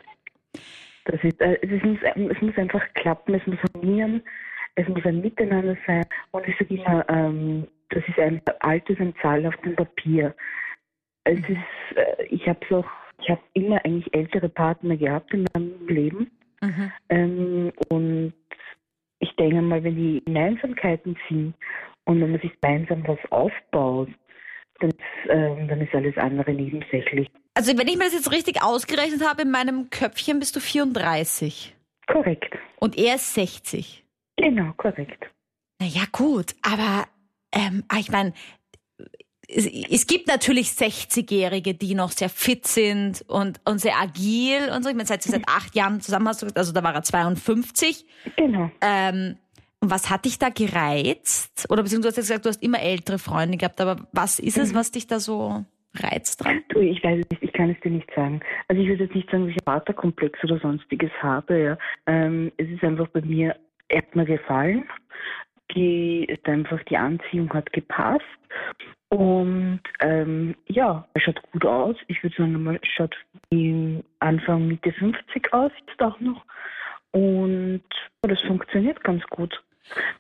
Das 1.07 1.23
ist, 1.23 1.41
äh, 1.41 1.59
es, 1.63 1.83
muss, 1.83 1.99
es 2.03 2.43
muss 2.43 2.59
einfach 2.59 2.83
klappen, 2.95 3.35
es 3.35 3.47
muss 3.47 3.59
harmonieren, 3.63 4.23
es 4.75 4.87
muss 4.89 5.05
ein 5.05 5.21
Miteinander 5.21 5.77
sein. 5.87 6.05
Und 6.33 6.47
ich 6.47 6.57
sage 6.59 6.75
immer, 6.75 7.09
ähm, 7.09 7.67
das 7.91 8.03
ist 8.09 8.19
ein 8.19 8.43
altes 8.61 8.99
ein 8.99 9.15
Zahl 9.23 9.47
auf 9.47 9.57
dem 9.59 9.77
Papier. 9.77 10.35
Es 11.25 11.39
ist, 11.41 11.97
äh, 11.97 12.25
ich 12.29 12.47
habe 12.49 12.61
auch, 12.71 12.87
ich 13.21 13.31
habe 13.31 13.41
immer 13.55 13.85
eigentlich 13.85 14.13
ältere 14.15 14.49
Partner 14.49 14.97
gehabt 14.97 15.33
in 15.33 15.47
meinem 15.55 15.89
Leben. 15.89 16.31
Mhm. 16.61 16.93
Ähm, 17.09 17.73
und 17.89 18.33
ich 19.21 19.35
denke 19.37 19.63
mal, 19.63 19.83
wenn 19.83 19.97
die 19.97 20.23
Gemeinsamkeiten 20.25 21.17
sind 21.29 21.55
und 22.05 22.21
wenn 22.21 22.33
man 22.33 22.41
sich 22.41 22.53
gemeinsam 22.61 23.07
was 23.07 23.19
aufbaut, 23.31 24.09
dann, 24.81 24.91
äh, 25.29 25.67
dann 25.67 25.81
ist 25.81 25.95
alles 25.95 26.17
andere 26.17 26.53
nebensächlich. 26.53 27.29
Also 27.55 27.77
wenn 27.79 27.89
ich 27.89 27.97
mir 27.97 28.05
das 28.05 28.13
jetzt 28.13 28.33
richtig 28.33 28.63
ausgerechnet 28.63 29.27
habe, 29.27 29.43
in 29.43 29.51
meinem 29.51 29.91
Köpfchen 29.91 30.39
bist 30.39 30.57
du 30.57 30.61
34. 30.61 31.75
Korrekt. 32.07 32.57
Und 32.79 32.99
er 32.99 33.17
ist 33.17 33.35
60. 33.35 34.05
Genau, 34.37 34.73
korrekt. 34.77 35.25
Naja, 35.81 36.03
gut, 36.13 36.55
aber 36.63 37.07
ähm, 37.53 37.85
ah, 37.89 37.99
ich 37.99 38.11
meine, 38.11 38.33
es, 39.49 39.67
es, 39.67 40.07
gibt 40.07 40.27
natürlich 40.27 40.69
60-Jährige, 40.69 41.75
die 41.75 41.95
noch 41.95 42.11
sehr 42.11 42.29
fit 42.29 42.67
sind 42.67 43.25
und, 43.29 43.61
und 43.65 43.81
sehr 43.81 43.97
agil 43.97 44.71
und 44.75 44.83
so. 44.83 44.89
Ich 44.89 44.97
meine, 44.97 45.07
seit, 45.07 45.23
seit 45.23 45.49
acht 45.49 45.75
Jahren 45.75 46.01
zusammen 46.01 46.29
hast 46.29 46.43
du 46.43 46.47
gesagt, 46.47 46.59
also 46.59 46.73
da 46.73 46.83
war 46.83 46.95
er 46.95 47.03
52. 47.03 48.07
Genau. 48.37 48.71
Ähm, 48.81 49.37
und 49.81 49.91
was 49.91 50.11
hat 50.11 50.25
dich 50.25 50.39
da 50.39 50.49
gereizt? 50.49 51.67
Oder 51.71 51.83
beziehungsweise 51.83 52.17
du 52.17 52.21
hast 52.21 52.29
gesagt, 52.29 52.45
du 52.45 52.49
hast 52.49 52.63
immer 52.63 52.81
ältere 52.81 53.19
Freunde 53.19 53.59
gehabt, 53.59 53.81
aber 53.81 54.07
was 54.13 54.39
ist 54.39 54.59
es, 54.59 54.73
mhm. 54.73 54.77
was 54.77 54.91
dich 54.91 55.07
da 55.07 55.21
so 55.21 55.65
reizt 55.95 56.45
dran? 56.45 56.63
Du, 56.69 56.81
ich 56.81 57.03
weiß 57.03 57.21
es 57.25 57.31
nicht, 57.31 57.43
ich 57.43 57.53
kann 57.53 57.71
es 57.71 57.81
dir 57.81 57.91
nicht 57.91 58.11
sagen. 58.15 58.41
Also 58.69 58.83
ich 58.83 58.89
würde 58.89 59.05
jetzt 59.05 59.15
nicht 59.15 59.31
sagen, 59.31 59.47
dass 59.47 59.55
ich 59.55 59.67
einen 59.67 59.79
Vaterkomplex 59.79 60.45
oder 60.45 60.59
sonstiges 60.59 61.11
habe. 61.21 61.59
Ja. 61.59 61.79
Ähm, 62.07 62.53
es 62.57 62.69
ist 62.69 62.83
einfach 62.83 63.09
bei 63.09 63.21
mir, 63.23 63.57
er 63.89 63.99
hat 63.99 64.17
mir 64.17 64.25
gefallen. 64.25 64.85
Die, 65.75 66.27
einfach 66.45 66.83
die 66.85 66.97
Anziehung 66.97 67.53
hat 67.53 67.73
gepasst. 67.73 68.25
Und 69.09 69.81
ähm, 70.01 70.55
ja, 70.69 71.07
er 71.15 71.21
schaut 71.21 71.41
gut 71.53 71.65
aus. 71.65 71.97
Ich 72.09 72.23
würde 72.23 72.37
sagen, 72.37 72.67
er 72.67 72.79
schaut 72.83 73.17
Anfang 74.21 74.69
Mitte 74.69 74.93
50 74.93 75.53
aus, 75.53 75.73
jetzt 75.87 76.03
auch 76.03 76.19
noch. 76.21 76.45
Und 77.13 77.85
das 78.23 78.41
funktioniert 78.43 79.03
ganz 79.05 79.23
gut. 79.31 79.63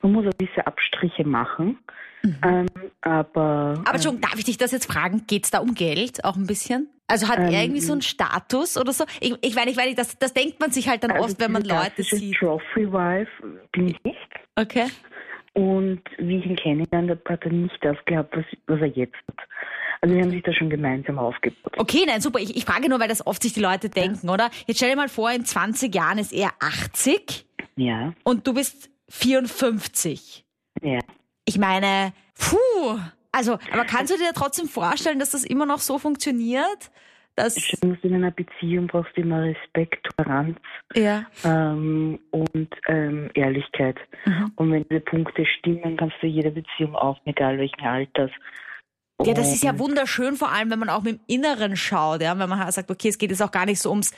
Man 0.03 0.13
muss 0.13 0.25
ein 0.25 0.37
bisschen 0.39 0.63
Abstriche 0.63 1.25
machen. 1.25 1.79
Mhm. 2.23 2.39
Ähm, 2.45 2.67
aber. 3.03 3.83
Aber 3.85 3.99
schon, 4.01 4.21
darf 4.21 4.37
ich 4.37 4.45
dich 4.45 4.59
das 4.59 4.73
jetzt 4.73 4.91
fragen? 4.91 5.25
Geht 5.27 5.45
es 5.45 5.51
da 5.51 5.59
um 5.59 5.75
Geld 5.75 6.25
auch 6.25 6.37
ein 6.37 6.47
bisschen? 6.47 6.89
Also 7.09 7.29
hat 7.29 7.39
ähm, 7.39 7.53
er 7.53 7.63
irgendwie 7.63 7.81
so 7.81 7.93
einen 7.93 8.03
Status 8.03 8.77
oder 8.77 8.93
so? 8.93 9.05
Ich, 9.21 9.35
ich 9.41 9.55
meine, 9.55 9.71
ich 9.71 9.77
weiß 9.77 9.87
nicht, 9.87 9.99
das, 9.99 10.19
das 10.19 10.35
denkt 10.35 10.59
man 10.59 10.73
sich 10.73 10.89
halt 10.89 11.05
dann 11.05 11.13
also 11.13 11.25
oft, 11.25 11.41
wenn 11.41 11.53
man 11.53 11.63
Leute 11.63 12.03
sieht. 12.03 12.37
Trophy 12.37 12.93
Wife 12.93 13.31
bin 13.73 13.89
ich 13.89 14.05
nicht. 14.05 14.19
Okay. 14.57 14.87
Und 15.57 16.03
wie 16.19 16.37
ich 16.37 16.45
ihn 16.45 16.57
kennengelernt 16.57 17.09
habe, 17.09 17.23
hat 17.31 17.45
er 17.45 17.51
nicht 17.51 17.79
das 17.81 17.97
gehabt, 18.05 18.37
was, 18.37 18.45
was 18.67 18.79
er 18.79 18.89
jetzt 18.89 19.17
hat. 19.27 19.39
Also 20.03 20.15
wir 20.15 20.23
haben 20.23 20.31
sich 20.31 20.43
da 20.43 20.53
schon 20.53 20.69
gemeinsam 20.69 21.19
aufgebaut. 21.19 21.73
Okay, 21.79 22.05
nein, 22.07 22.21
super. 22.21 22.41
Ich, 22.41 22.55
ich 22.55 22.67
frage 22.67 22.91
nur, 22.91 23.01
weil 23.01 23.09
das 23.09 23.27
oft 23.27 23.43
sich 23.43 23.55
die 23.55 23.61
Leute 23.61 23.89
denken, 23.89 24.27
ja. 24.27 24.33
oder? 24.35 24.51
Jetzt 24.67 24.77
stell 24.77 24.91
dir 24.91 24.97
mal 24.97 25.09
vor, 25.09 25.31
in 25.31 25.47
20 25.47 25.95
Jahren 25.95 26.19
ist 26.19 26.35
er 26.35 26.51
80. 26.61 27.47
Ja. 27.77 28.13
Und 28.23 28.47
du 28.47 28.53
bist 28.53 28.91
54. 29.09 30.45
Ja. 30.83 30.99
Ich 31.47 31.57
meine, 31.57 32.13
puh. 32.39 32.99
Also, 33.33 33.59
aber 33.73 33.87
kannst 33.87 34.13
du 34.13 34.19
dir 34.19 34.33
trotzdem 34.35 34.69
vorstellen, 34.69 35.19
dass 35.19 35.31
das 35.31 35.43
immer 35.43 35.65
noch 35.65 35.79
so 35.79 35.99
funktioniert? 35.99 36.91
Dass 37.37 37.55
muss 37.85 37.99
in 38.03 38.15
einer 38.15 38.31
Beziehung 38.31 38.87
brauchst 38.87 39.15
du 39.15 39.21
immer 39.21 39.43
Respekt, 39.43 40.07
Toleranz 40.17 40.59
ja. 40.95 41.27
ähm, 41.45 42.19
und 42.31 42.71
ähm, 42.89 43.29
Ehrlichkeit. 43.35 43.99
Mhm. 44.25 44.53
Und 44.57 44.73
wenn 44.73 44.87
diese 44.89 45.01
Punkte 45.01 45.45
stimmen, 45.45 45.99
kannst 45.99 46.17
du 46.23 46.27
jede 46.27 46.51
Beziehung 46.51 46.97
auf, 46.97 47.19
egal 47.27 47.59
welchen 47.59 47.83
Alters. 47.83 48.31
Ja, 49.23 49.35
das 49.35 49.53
ist 49.53 49.65
ja 49.65 49.79
wunderschön, 49.79 50.37
vor 50.37 50.51
allem 50.51 50.71
wenn 50.71 50.79
man 50.79 50.91
auch 50.91 51.03
mit 51.03 51.19
dem 51.19 51.21
Inneren 51.27 51.77
schaut, 51.77 52.21
ja, 52.21 52.39
wenn 52.39 52.49
man 52.49 52.59
halt 52.59 52.73
sagt, 52.75 52.91
okay, 52.91 53.09
es 53.09 53.17
geht 53.17 53.31
jetzt 53.31 53.43
auch 53.43 53.51
gar 53.51 53.65
nicht 53.65 53.81
so 53.81 53.91
ums, 53.91 54.13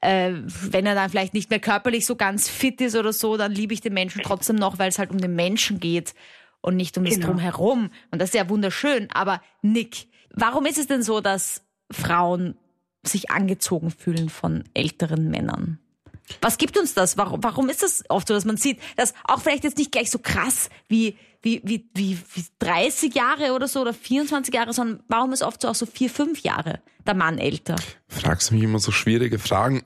äh, 0.00 0.32
wenn 0.70 0.86
er 0.86 0.94
dann 0.94 1.10
vielleicht 1.10 1.34
nicht 1.34 1.50
mehr 1.50 1.60
körperlich 1.60 2.04
so 2.04 2.16
ganz 2.16 2.48
fit 2.48 2.80
ist 2.80 2.96
oder 2.96 3.12
so, 3.12 3.36
dann 3.36 3.52
liebe 3.52 3.74
ich 3.74 3.80
den 3.80 3.94
Menschen 3.94 4.22
trotzdem 4.22 4.56
noch, 4.56 4.78
weil 4.78 4.88
es 4.88 4.98
halt 4.98 5.10
um 5.10 5.18
den 5.18 5.36
Menschen 5.36 5.78
geht 5.78 6.14
und 6.60 6.76
nicht 6.76 6.96
um 6.98 7.04
das 7.04 7.14
genau. 7.14 7.28
Drumherum. 7.28 7.90
Und 8.10 8.20
das 8.20 8.30
ist 8.30 8.34
ja 8.34 8.48
wunderschön. 8.48 9.08
Aber 9.12 9.40
Nick, 9.62 10.08
warum 10.34 10.66
ist 10.66 10.78
es 10.78 10.88
denn 10.88 11.02
so, 11.02 11.20
dass 11.20 11.64
Frauen 11.90 12.56
sich 13.02 13.30
angezogen 13.30 13.90
fühlen 13.90 14.28
von 14.28 14.64
älteren 14.74 15.30
Männern? 15.30 15.78
Was 16.40 16.58
gibt 16.58 16.78
uns 16.78 16.94
das? 16.94 17.16
Warum, 17.16 17.42
warum 17.42 17.68
ist 17.68 17.82
das 17.82 18.04
oft 18.08 18.28
so, 18.28 18.34
dass 18.34 18.44
man 18.44 18.56
sieht, 18.56 18.78
dass 18.96 19.14
auch 19.24 19.40
vielleicht 19.40 19.64
jetzt 19.64 19.78
nicht 19.78 19.90
gleich 19.92 20.10
so 20.10 20.18
krass 20.18 20.70
wie, 20.88 21.16
wie, 21.42 21.60
wie, 21.64 21.88
wie, 21.94 22.18
wie 22.34 22.44
30 22.58 23.14
Jahre 23.14 23.52
oder 23.52 23.66
so 23.66 23.80
oder 23.80 23.92
24 23.92 24.54
Jahre, 24.54 24.72
sondern 24.72 25.02
warum 25.08 25.32
ist 25.32 25.42
oft 25.42 25.62
so 25.62 25.68
auch 25.68 25.74
so 25.74 25.86
vier, 25.86 26.10
fünf 26.10 26.40
Jahre 26.42 26.80
der 27.06 27.14
Mann 27.14 27.38
älter? 27.38 27.76
Fragst 28.08 28.50
du 28.50 28.54
mich 28.54 28.62
immer 28.62 28.78
so 28.78 28.92
schwierige 28.92 29.38
Fragen. 29.38 29.82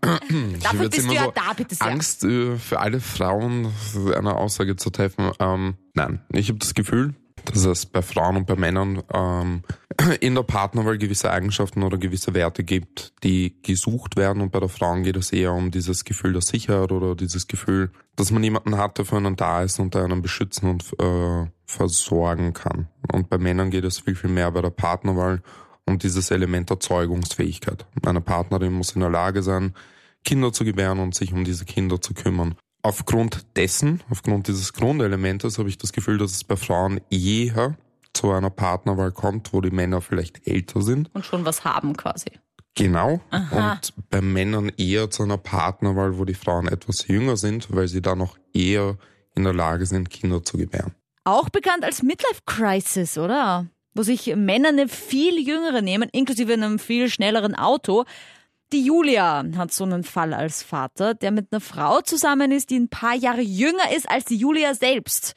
Dafür 0.62 0.88
bist 0.88 1.08
du 1.08 1.14
ja 1.14 1.30
da, 1.30 1.52
bitte 1.56 1.74
sehr. 1.74 1.86
Angst 1.86 2.24
äh, 2.24 2.56
für 2.56 2.80
alle 2.80 3.00
Frauen, 3.00 3.72
eine 4.14 4.36
Aussage 4.36 4.76
zu 4.76 4.90
treffen. 4.90 5.30
Ähm, 5.38 5.76
nein, 5.94 6.20
ich 6.32 6.48
habe 6.48 6.58
das 6.58 6.74
Gefühl, 6.74 7.14
dass 7.44 7.64
es 7.64 7.86
bei 7.86 8.02
Frauen 8.02 8.36
und 8.36 8.46
bei 8.46 8.56
Männern 8.56 9.02
ähm, 9.12 9.62
in 10.20 10.34
der 10.34 10.42
Partnerwahl 10.42 10.98
gewisse 10.98 11.30
Eigenschaften 11.30 11.82
oder 11.82 11.98
gewisse 11.98 12.34
Werte 12.34 12.64
gibt, 12.64 13.12
die 13.22 13.56
gesucht 13.62 14.16
werden. 14.16 14.42
Und 14.42 14.52
bei 14.52 14.60
der 14.60 14.68
Frauen 14.68 15.02
geht 15.02 15.16
es 15.16 15.32
eher 15.32 15.52
um 15.52 15.70
dieses 15.70 16.04
Gefühl 16.04 16.32
der 16.32 16.42
Sicherheit 16.42 16.92
oder 16.92 17.14
dieses 17.14 17.46
Gefühl, 17.46 17.90
dass 18.16 18.30
man 18.30 18.42
jemanden 18.42 18.76
hat, 18.76 18.98
der 18.98 19.04
für 19.04 19.16
einen 19.16 19.36
da 19.36 19.62
ist 19.62 19.78
und 19.78 19.94
der 19.94 20.04
einen 20.04 20.22
beschützen 20.22 20.70
und 20.70 20.84
äh, 21.00 21.50
versorgen 21.66 22.52
kann. 22.52 22.88
Und 23.12 23.28
bei 23.28 23.38
Männern 23.38 23.70
geht 23.70 23.84
es 23.84 24.00
viel, 24.00 24.14
viel 24.14 24.30
mehr 24.30 24.50
bei 24.50 24.62
der 24.62 24.70
Partnerwahl 24.70 25.42
um 25.86 25.98
dieses 25.98 26.30
Element 26.30 26.70
der 26.70 26.80
Zeugungsfähigkeit. 26.80 27.86
Eine 28.06 28.20
Partnerin 28.22 28.72
muss 28.72 28.92
in 28.92 29.00
der 29.00 29.10
Lage 29.10 29.42
sein, 29.42 29.74
Kinder 30.24 30.52
zu 30.52 30.64
gebären 30.64 31.00
und 31.00 31.14
sich 31.14 31.34
um 31.34 31.44
diese 31.44 31.66
Kinder 31.66 32.00
zu 32.00 32.14
kümmern 32.14 32.54
aufgrund 32.84 33.56
dessen, 33.56 34.02
aufgrund 34.10 34.46
dieses 34.46 34.72
Grundelementes, 34.72 35.58
habe 35.58 35.68
ich 35.68 35.78
das 35.78 35.92
Gefühl, 35.92 36.18
dass 36.18 36.32
es 36.32 36.44
bei 36.44 36.56
Frauen 36.56 37.00
eher 37.10 37.76
zu 38.12 38.30
einer 38.30 38.50
Partnerwahl 38.50 39.10
kommt, 39.10 39.52
wo 39.52 39.60
die 39.60 39.70
Männer 39.70 40.00
vielleicht 40.00 40.46
älter 40.46 40.82
sind. 40.82 41.12
Und 41.14 41.24
schon 41.24 41.44
was 41.44 41.64
haben 41.64 41.96
quasi. 41.96 42.30
Genau. 42.74 43.20
Aha. 43.30 43.72
Und 43.72 43.94
bei 44.10 44.20
Männern 44.20 44.70
eher 44.76 45.10
zu 45.10 45.22
einer 45.22 45.38
Partnerwahl, 45.38 46.18
wo 46.18 46.24
die 46.24 46.34
Frauen 46.34 46.68
etwas 46.68 47.08
jünger 47.08 47.36
sind, 47.36 47.74
weil 47.74 47.88
sie 47.88 48.02
da 48.02 48.14
noch 48.14 48.36
eher 48.52 48.98
in 49.34 49.44
der 49.44 49.54
Lage 49.54 49.86
sind, 49.86 50.10
Kinder 50.10 50.44
zu 50.44 50.58
gebären. 50.58 50.94
Auch 51.24 51.48
bekannt 51.48 51.84
als 51.84 52.02
Midlife 52.02 52.42
Crisis, 52.46 53.16
oder? 53.16 53.66
Wo 53.94 54.02
sich 54.02 54.34
Männer 54.36 54.68
eine 54.68 54.88
viel 54.88 55.38
jüngere 55.38 55.80
nehmen, 55.80 56.08
inklusive 56.12 56.52
einem 56.52 56.78
viel 56.78 57.08
schnelleren 57.08 57.54
Auto. 57.54 58.04
Die 58.72 58.84
Julia 58.84 59.44
hat 59.56 59.72
so 59.72 59.84
einen 59.84 60.04
Fall 60.04 60.34
als 60.34 60.62
Vater, 60.62 61.14
der 61.14 61.30
mit 61.30 61.48
einer 61.52 61.60
Frau 61.60 62.00
zusammen 62.00 62.50
ist, 62.50 62.70
die 62.70 62.78
ein 62.78 62.88
paar 62.88 63.14
Jahre 63.14 63.42
jünger 63.42 63.92
ist 63.96 64.10
als 64.10 64.24
die 64.24 64.36
Julia 64.36 64.74
selbst. 64.74 65.34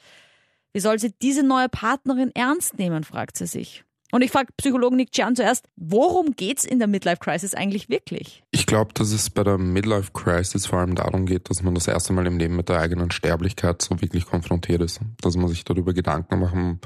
Wie 0.72 0.80
soll 0.80 0.98
sie 0.98 1.12
diese 1.22 1.42
neue 1.42 1.68
Partnerin 1.68 2.30
ernst 2.34 2.78
nehmen, 2.78 3.04
fragt 3.04 3.36
sie 3.36 3.46
sich. 3.46 3.84
Und 4.10 4.22
ich 4.22 4.30
frage 4.30 4.52
Psychologen 4.56 4.96
Nick 4.96 5.12
Chan 5.12 5.36
zuerst, 5.36 5.66
worum 5.76 6.32
geht's 6.34 6.64
in 6.64 6.78
der 6.78 6.88
Midlife 6.88 7.18
Crisis 7.18 7.54
eigentlich 7.54 7.90
wirklich? 7.90 8.42
Ich 8.50 8.64
glaube, 8.64 8.94
dass 8.94 9.12
es 9.12 9.28
bei 9.28 9.44
der 9.44 9.58
Midlife 9.58 10.12
Crisis 10.12 10.66
vor 10.66 10.78
allem 10.78 10.94
darum 10.94 11.26
geht, 11.26 11.50
dass 11.50 11.62
man 11.62 11.74
das 11.74 11.88
erste 11.88 12.14
Mal 12.14 12.26
im 12.26 12.38
Leben 12.38 12.56
mit 12.56 12.70
der 12.70 12.80
eigenen 12.80 13.10
Sterblichkeit 13.10 13.82
so 13.82 14.00
wirklich 14.00 14.24
konfrontiert 14.24 14.80
ist. 14.80 15.00
Dass 15.20 15.36
man 15.36 15.48
sich 15.48 15.64
darüber 15.64 15.92
Gedanken 15.92 16.40
machen 16.40 16.80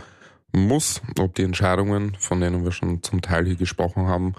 muss, 0.52 1.00
ob 1.18 1.34
die 1.36 1.44
Entscheidungen, 1.44 2.16
von 2.18 2.40
denen 2.40 2.64
wir 2.64 2.72
schon 2.72 3.02
zum 3.02 3.22
Teil 3.22 3.46
hier 3.46 3.56
gesprochen 3.56 4.06
haben, 4.06 4.34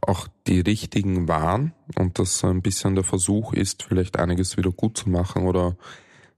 auch 0.00 0.28
die 0.46 0.60
richtigen 0.60 1.28
waren 1.28 1.74
und 1.98 2.18
dass 2.18 2.38
so 2.38 2.48
ein 2.48 2.62
bisschen 2.62 2.94
der 2.94 3.04
Versuch 3.04 3.52
ist, 3.52 3.82
vielleicht 3.82 4.18
einiges 4.18 4.56
wieder 4.56 4.70
gut 4.70 4.96
zu 4.96 5.08
machen 5.08 5.46
oder 5.46 5.76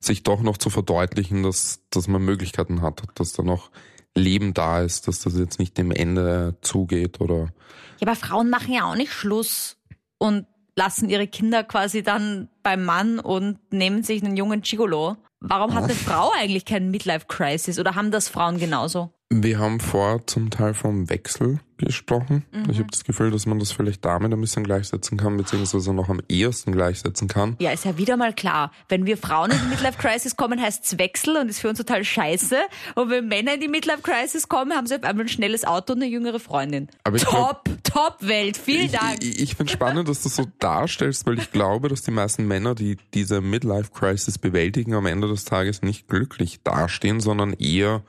sich 0.00 0.22
doch 0.22 0.42
noch 0.42 0.58
zu 0.58 0.70
verdeutlichen, 0.70 1.42
dass, 1.42 1.80
dass 1.90 2.08
man 2.08 2.22
Möglichkeiten 2.22 2.82
hat, 2.82 3.02
dass 3.14 3.32
da 3.32 3.42
noch 3.42 3.70
Leben 4.14 4.54
da 4.54 4.82
ist, 4.82 5.08
dass 5.08 5.20
das 5.20 5.36
jetzt 5.36 5.58
nicht 5.58 5.78
dem 5.78 5.90
Ende 5.90 6.56
zugeht 6.60 7.20
oder. 7.20 7.52
Ja, 8.00 8.08
aber 8.08 8.16
Frauen 8.16 8.50
machen 8.50 8.72
ja 8.72 8.84
auch 8.84 8.94
nicht 8.96 9.12
Schluss 9.12 9.76
und 10.18 10.46
lassen 10.76 11.08
ihre 11.08 11.26
Kinder 11.26 11.64
quasi 11.64 12.02
dann 12.02 12.48
beim 12.62 12.84
Mann 12.84 13.18
und 13.18 13.58
nehmen 13.72 14.02
sich 14.02 14.22
einen 14.22 14.36
jungen 14.36 14.60
Gigolo. 14.60 15.16
Warum 15.40 15.74
hat 15.74 15.84
eine 15.84 15.94
Frau 15.94 16.30
eigentlich 16.36 16.64
keinen 16.64 16.90
Midlife 16.90 17.26
Crisis 17.28 17.78
oder 17.78 17.94
haben 17.94 18.10
das 18.10 18.28
Frauen 18.28 18.58
genauso? 18.58 19.12
Wir 19.42 19.58
haben 19.58 19.80
vor 19.80 20.24
zum 20.28 20.50
Teil 20.50 20.74
vom 20.74 21.10
Wechsel 21.10 21.58
gesprochen. 21.76 22.44
Mhm. 22.52 22.70
Ich 22.70 22.78
habe 22.78 22.88
das 22.92 23.02
Gefühl, 23.02 23.32
dass 23.32 23.46
man 23.46 23.58
das 23.58 23.72
vielleicht 23.72 24.04
damit 24.04 24.32
ein 24.32 24.40
bisschen 24.40 24.62
gleichsetzen 24.62 25.18
kann, 25.18 25.36
beziehungsweise 25.36 25.92
noch 25.92 26.08
am 26.08 26.20
ehesten 26.28 26.70
gleichsetzen 26.70 27.26
kann. 27.26 27.56
Ja, 27.58 27.72
ist 27.72 27.84
ja 27.84 27.98
wieder 27.98 28.16
mal 28.16 28.32
klar. 28.32 28.70
Wenn 28.88 29.06
wir 29.06 29.16
Frauen 29.16 29.50
in 29.50 29.58
die 29.58 29.66
Midlife 29.70 29.98
Crisis 29.98 30.36
kommen, 30.36 30.62
heißt 30.62 30.84
es 30.84 30.98
Wechsel 30.98 31.36
und 31.36 31.48
ist 31.48 31.58
für 31.58 31.68
uns 31.68 31.78
total 31.78 32.04
scheiße. 32.04 32.56
Und 32.94 33.10
wenn 33.10 33.26
Männer 33.26 33.54
in 33.54 33.60
die 33.60 33.66
Midlife 33.66 34.02
Crisis 34.02 34.48
kommen, 34.48 34.72
haben 34.72 34.86
sie 34.86 34.94
auf 34.94 35.02
einmal 35.02 35.24
ein 35.24 35.28
schnelles 35.28 35.64
Auto 35.64 35.94
und 35.94 36.02
eine 36.02 36.10
jüngere 36.10 36.38
Freundin. 36.38 36.88
Aber 37.02 37.18
top, 37.18 37.68
top 37.82 38.18
Welt. 38.20 38.56
Vielen 38.56 38.86
Ich, 38.86 38.92
Dank. 38.92 39.24
ich, 39.24 39.40
ich 39.40 39.56
finde 39.56 39.72
spannend, 39.72 40.08
dass 40.08 40.22
du 40.22 40.28
das 40.28 40.36
so 40.36 40.46
darstellst, 40.60 41.26
weil 41.26 41.40
ich 41.40 41.50
glaube, 41.50 41.88
dass 41.88 42.02
die 42.02 42.12
meisten 42.12 42.46
Männer, 42.46 42.76
die 42.76 42.98
diese 43.14 43.40
Midlife 43.40 43.90
Crisis 43.92 44.38
bewältigen, 44.38 44.94
am 44.94 45.06
Ende 45.06 45.26
des 45.26 45.44
Tages 45.44 45.82
nicht 45.82 46.06
glücklich 46.06 46.60
dastehen, 46.62 47.18
sondern 47.18 47.52
eher 47.54 48.02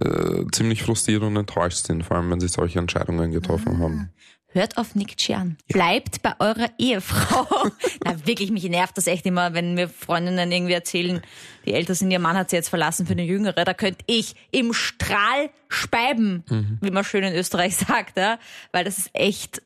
äh, 0.00 0.44
ziemlich 0.52 0.82
frustriert 0.82 1.22
und 1.22 1.36
enttäuscht 1.36 1.86
sind, 1.86 2.04
vor 2.04 2.16
allem 2.16 2.30
wenn 2.30 2.40
sie 2.40 2.48
solche 2.48 2.78
Entscheidungen 2.78 3.32
getroffen 3.32 3.78
haben. 3.78 4.10
Hört 4.48 4.78
auf 4.78 4.94
Nick 4.94 5.18
Chian. 5.18 5.58
Bleibt 5.68 6.22
bei 6.22 6.32
eurer 6.38 6.70
Ehefrau. 6.78 7.46
Na, 8.04 8.26
wirklich, 8.26 8.50
mich 8.50 8.64
nervt 8.64 8.96
das 8.96 9.06
echt 9.06 9.26
immer, 9.26 9.52
wenn 9.52 9.74
mir 9.74 9.86
Freundinnen 9.88 10.50
irgendwie 10.50 10.72
erzählen, 10.72 11.20
die 11.66 11.74
älter 11.74 11.94
sind, 11.94 12.10
ihr 12.10 12.18
Mann 12.18 12.38
hat 12.38 12.48
sie 12.48 12.56
jetzt 12.56 12.70
verlassen 12.70 13.06
für 13.06 13.12
eine 13.12 13.24
jüngere. 13.24 13.66
Da 13.66 13.74
könnte 13.74 14.02
ich 14.06 14.34
im 14.52 14.72
Strahl 14.72 15.50
speiben, 15.68 16.42
wie 16.80 16.90
man 16.90 17.04
schön 17.04 17.24
in 17.24 17.34
Österreich 17.34 17.76
sagt, 17.88 18.16
ja? 18.16 18.38
weil 18.72 18.84
das 18.84 18.96
ist 18.96 19.10
echt, 19.12 19.60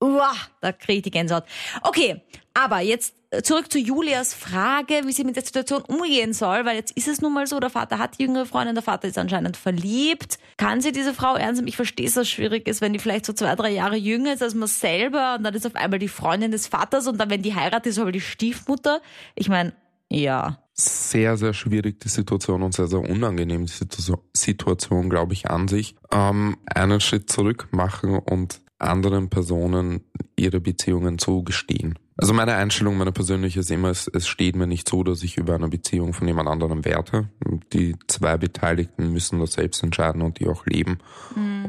uah, 0.00 0.34
da 0.62 0.72
kriege 0.72 0.98
ich 0.98 1.02
die 1.02 1.10
Gänsehaut. 1.10 1.44
Okay, 1.82 2.22
aber 2.54 2.80
jetzt 2.80 3.14
zurück 3.42 3.70
zu 3.70 3.78
Julias 3.78 4.34
Frage, 4.34 5.02
wie 5.04 5.12
sie 5.12 5.24
mit 5.24 5.36
der 5.36 5.44
Situation 5.44 5.82
umgehen 5.82 6.32
soll, 6.32 6.64
weil 6.64 6.76
jetzt 6.76 6.96
ist 6.96 7.08
es 7.08 7.20
nun 7.20 7.32
mal 7.32 7.46
so, 7.46 7.60
der 7.60 7.70
Vater 7.70 7.98
hat 7.98 8.18
jüngere 8.18 8.46
Freundin, 8.46 8.74
der 8.74 8.82
Vater 8.82 9.08
ist 9.08 9.18
anscheinend 9.18 9.56
verliebt. 9.56 10.38
Kann 10.56 10.80
sie 10.80 10.92
diese 10.92 11.14
Frau 11.14 11.36
ernst 11.36 11.60
nehmen? 11.60 11.68
Ich 11.68 11.76
verstehe, 11.76 12.06
dass 12.06 12.16
es 12.16 12.28
schwierig 12.28 12.66
ist, 12.66 12.80
wenn 12.80 12.92
die 12.92 12.98
vielleicht 12.98 13.26
so 13.26 13.32
zwei, 13.32 13.54
drei 13.54 13.70
Jahre 13.70 13.96
jünger 13.96 14.32
ist 14.32 14.42
als 14.42 14.54
man 14.54 14.68
selber 14.68 15.36
und 15.38 15.44
dann 15.44 15.54
ist 15.54 15.66
auf 15.66 15.76
einmal 15.76 15.98
die 15.98 16.08
Freundin 16.08 16.50
des 16.50 16.66
Vaters 16.66 17.06
und 17.06 17.18
dann, 17.18 17.30
wenn 17.30 17.42
die 17.42 17.54
heiratet, 17.54 17.86
ist 17.86 17.98
aber 17.98 18.12
die 18.12 18.20
Stiefmutter. 18.20 19.00
Ich 19.34 19.48
meine, 19.48 19.72
ja. 20.10 20.58
Sehr, 20.74 21.36
sehr 21.36 21.52
schwierig 21.52 22.00
die 22.00 22.08
Situation 22.08 22.62
und 22.62 22.74
sehr, 22.74 22.88
sehr 22.88 23.00
unangenehm 23.00 23.66
die 23.66 23.72
Situ- 23.72 24.16
Situation, 24.34 25.10
glaube 25.10 25.34
ich, 25.34 25.50
an 25.50 25.68
sich. 25.68 25.94
Ähm, 26.10 26.56
einen 26.66 27.00
Schritt 27.00 27.30
zurück 27.30 27.68
machen 27.70 28.18
und 28.18 28.60
anderen 28.80 29.30
Personen 29.30 30.04
ihre 30.36 30.60
Beziehungen 30.60 31.18
zugestehen. 31.18 31.98
Also 32.16 32.34
meine 32.34 32.54
Einstellung, 32.54 32.98
meine 32.98 33.12
persönliche 33.12 33.60
ist 33.60 33.70
immer, 33.70 33.88
es, 33.88 34.06
es 34.06 34.28
steht 34.28 34.54
mir 34.54 34.66
nicht 34.66 34.86
so, 34.86 35.02
dass 35.02 35.22
ich 35.22 35.38
über 35.38 35.54
eine 35.54 35.68
Beziehung 35.68 36.12
von 36.12 36.28
jemand 36.28 36.50
anderem 36.50 36.84
werte. 36.84 37.30
Die 37.72 37.96
zwei 38.08 38.36
Beteiligten 38.36 39.10
müssen 39.10 39.40
das 39.40 39.54
selbst 39.54 39.82
entscheiden 39.82 40.20
und 40.20 40.38
die 40.38 40.46
auch 40.46 40.66
leben. 40.66 40.98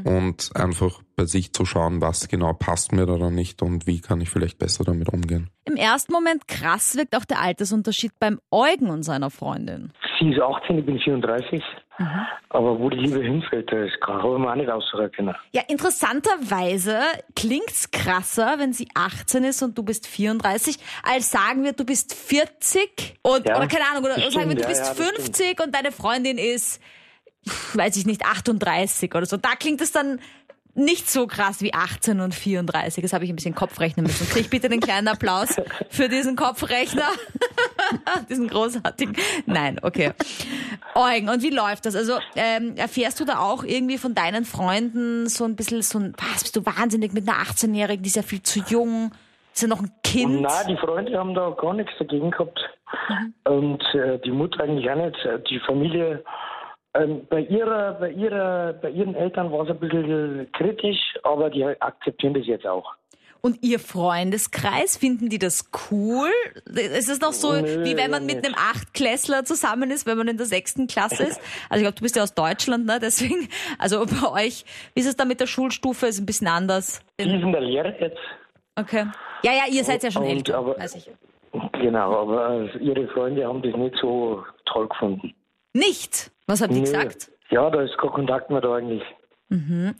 Und 0.04 0.50
einfach 0.54 1.00
bei 1.16 1.24
sich 1.24 1.54
zu 1.54 1.64
schauen, 1.64 2.02
was 2.02 2.28
genau 2.28 2.52
passt 2.52 2.92
mir 2.92 3.06
da 3.06 3.14
oder 3.14 3.30
nicht 3.30 3.62
und 3.62 3.86
wie 3.86 4.00
kann 4.00 4.20
ich 4.20 4.28
vielleicht 4.28 4.58
besser 4.58 4.84
damit 4.84 5.08
umgehen. 5.08 5.48
Im 5.64 5.76
ersten 5.76 6.12
Moment 6.12 6.46
krass 6.48 6.96
wirkt 6.96 7.16
auch 7.16 7.24
der 7.24 7.40
Altersunterschied 7.40 8.12
beim 8.18 8.38
Eugen 8.50 8.90
und 8.90 9.04
seiner 9.04 9.30
Freundin. 9.30 9.92
Sie 10.18 10.30
ist 10.30 10.40
18, 10.40 10.78
ich 10.78 10.86
bin 10.86 10.98
34. 10.98 11.62
Aber 12.48 12.78
wo 12.78 12.90
die 12.90 12.98
Liebe 12.98 13.20
hinfällt, 13.20 13.70
das 13.72 13.90
kann 14.00 14.22
habe 14.22 14.34
ich 14.34 14.40
mir 14.40 14.50
auch 14.50 14.54
nicht 14.54 14.70
aussuchen 14.70 15.10
können. 15.12 15.34
Ja, 15.52 15.62
interessanterweise 15.68 17.00
klingt's 17.34 17.90
krasser, 17.90 18.58
wenn 18.58 18.72
sie 18.72 18.88
18 18.94 19.44
ist 19.44 19.62
und 19.62 19.76
du 19.76 19.82
bist 19.82 20.06
34, 20.06 20.78
als 21.02 21.30
sagen 21.30 21.64
wir, 21.64 21.72
du 21.72 21.84
bist 21.84 22.14
40 22.14 23.14
und, 23.22 23.46
Ja, 23.46 23.56
oder 23.56 23.68
keine 23.68 23.84
Ahnung, 23.90 24.04
oder 24.04 24.18
sagen 24.30 24.48
wir, 24.48 24.56
du 24.56 24.66
bist 24.66 24.82
ja, 24.84 24.94
das 24.94 24.98
50 24.98 25.60
und 25.62 25.74
deine 25.74 25.92
Freundin 25.92 26.38
ist, 26.38 26.80
weiß 27.74 27.96
ich 27.96 28.06
nicht, 28.06 28.24
38 28.24 29.14
oder 29.14 29.26
so. 29.26 29.36
Da 29.36 29.56
klingt 29.58 29.80
es 29.80 29.92
dann 29.92 30.20
nicht 30.74 31.10
so 31.10 31.26
krass 31.26 31.60
wie 31.60 31.74
18 31.74 32.20
und 32.20 32.34
34. 32.34 33.02
Das 33.02 33.12
habe 33.12 33.24
ich 33.24 33.30
ein 33.30 33.36
bisschen 33.36 33.54
Kopfrechnen 33.54 34.06
müssen. 34.06 34.28
Krieg 34.28 34.48
bitte 34.48 34.68
den 34.68 34.80
kleinen 34.80 35.08
Applaus 35.08 35.60
für 35.90 36.08
diesen 36.08 36.34
Kopfrechner. 36.36 37.08
diesen 38.30 38.48
großartigen. 38.48 39.16
Nein, 39.46 39.78
okay. 39.82 40.12
Eugen, 40.94 41.28
und 41.28 41.42
wie 41.42 41.50
läuft 41.50 41.86
das? 41.86 41.94
Also 41.94 42.14
ähm, 42.36 42.76
erfährst 42.76 43.20
du 43.20 43.24
da 43.24 43.38
auch 43.38 43.64
irgendwie 43.64 43.98
von 43.98 44.14
deinen 44.14 44.44
Freunden 44.44 45.28
so 45.28 45.44
ein 45.44 45.56
bisschen 45.56 45.82
so 45.82 45.98
ein, 45.98 46.14
was, 46.16 46.42
bist 46.42 46.56
du 46.56 46.64
wahnsinnig 46.64 47.12
mit 47.12 47.28
einer 47.28 47.38
18-Jährigen, 47.38 48.02
die 48.02 48.08
ist 48.08 48.16
ja 48.16 48.22
viel 48.22 48.42
zu 48.42 48.60
jung, 48.60 49.12
ist 49.52 49.62
ja 49.62 49.68
noch 49.68 49.80
ein 49.80 49.90
Kind. 50.02 50.40
Nein, 50.40 50.66
die 50.68 50.76
Freunde 50.76 51.18
haben 51.18 51.34
da 51.34 51.50
gar 51.50 51.74
nichts 51.74 51.92
dagegen 51.98 52.30
gehabt. 52.30 52.58
Und 53.44 53.82
äh, 53.94 54.18
die 54.20 54.30
Mutter 54.30 54.62
eigentlich 54.64 54.90
auch 54.90 54.96
nicht. 54.96 55.16
Die 55.50 55.60
Familie, 55.60 56.24
ähm, 56.94 57.26
bei 57.28 57.40
ihrer, 57.40 57.94
bei 57.94 58.10
ihrer, 58.10 58.72
bei 58.74 58.90
ihren 58.90 59.14
Eltern 59.14 59.50
war 59.50 59.64
es 59.64 59.70
ein 59.70 59.78
bisschen 59.78 60.48
kritisch, 60.52 60.98
aber 61.22 61.50
die 61.50 61.64
akzeptieren 61.64 62.34
das 62.34 62.46
jetzt 62.46 62.66
auch. 62.66 62.92
Und 63.44 63.58
ihr 63.62 63.80
Freundeskreis, 63.80 64.96
finden 64.96 65.28
die 65.28 65.38
das 65.40 65.68
cool? 65.90 66.30
Ist 66.66 67.08
es 67.08 67.20
noch 67.20 67.32
so, 67.32 67.52
Nö, 67.52 67.84
wie 67.84 67.96
wenn 67.96 68.08
man 68.12 68.24
mit 68.24 68.46
einem 68.46 68.54
Achtklässler 68.56 69.44
zusammen 69.44 69.90
ist, 69.90 70.06
wenn 70.06 70.16
man 70.16 70.28
in 70.28 70.36
der 70.36 70.46
sechsten 70.46 70.86
Klasse 70.86 71.22
ist? 71.28 71.40
Also 71.68 71.80
ich 71.80 71.82
glaube, 71.82 71.96
du 71.96 72.02
bist 72.02 72.14
ja 72.14 72.22
aus 72.22 72.34
Deutschland, 72.34 72.86
ne? 72.86 72.98
Deswegen, 73.02 73.48
also 73.80 74.06
bei 74.22 74.44
euch, 74.44 74.64
wie 74.94 75.00
ist 75.00 75.08
es 75.08 75.16
da 75.16 75.24
mit 75.24 75.40
der 75.40 75.48
Schulstufe? 75.48 76.06
Ist 76.06 76.20
ein 76.20 76.26
bisschen 76.26 76.46
anders. 76.46 77.00
Die 77.18 77.24
ist 77.24 77.32
in 77.42 77.50
der 77.52 77.60
Lehre 77.62 77.96
jetzt. 77.98 78.18
Okay. 78.78 79.06
Ja, 79.42 79.52
ja, 79.52 79.62
ihr 79.70 79.82
seid 79.82 80.04
ja 80.04 80.10
schon 80.12 80.22
Und, 80.22 80.28
älter, 80.30 80.58
aber- 80.58 80.78
weiß 80.78 80.94
ich. 80.94 81.10
Genau, 81.72 82.22
aber 82.22 82.72
ihre 82.80 83.08
Freunde 83.08 83.44
haben 83.46 83.60
das 83.60 83.74
nicht 83.76 83.96
so 84.00 84.42
toll 84.64 84.88
gefunden. 84.88 85.34
Nicht? 85.74 86.30
Was 86.46 86.60
haben 86.60 86.70
die 86.74 86.80
Nö. 86.80 86.86
gesagt? 86.86 87.30
Ja, 87.50 87.68
da 87.70 87.82
ist 87.82 87.96
kein 87.98 88.10
Kontakt 88.10 88.50
mehr 88.50 88.60
da 88.60 88.74
eigentlich. 88.76 89.02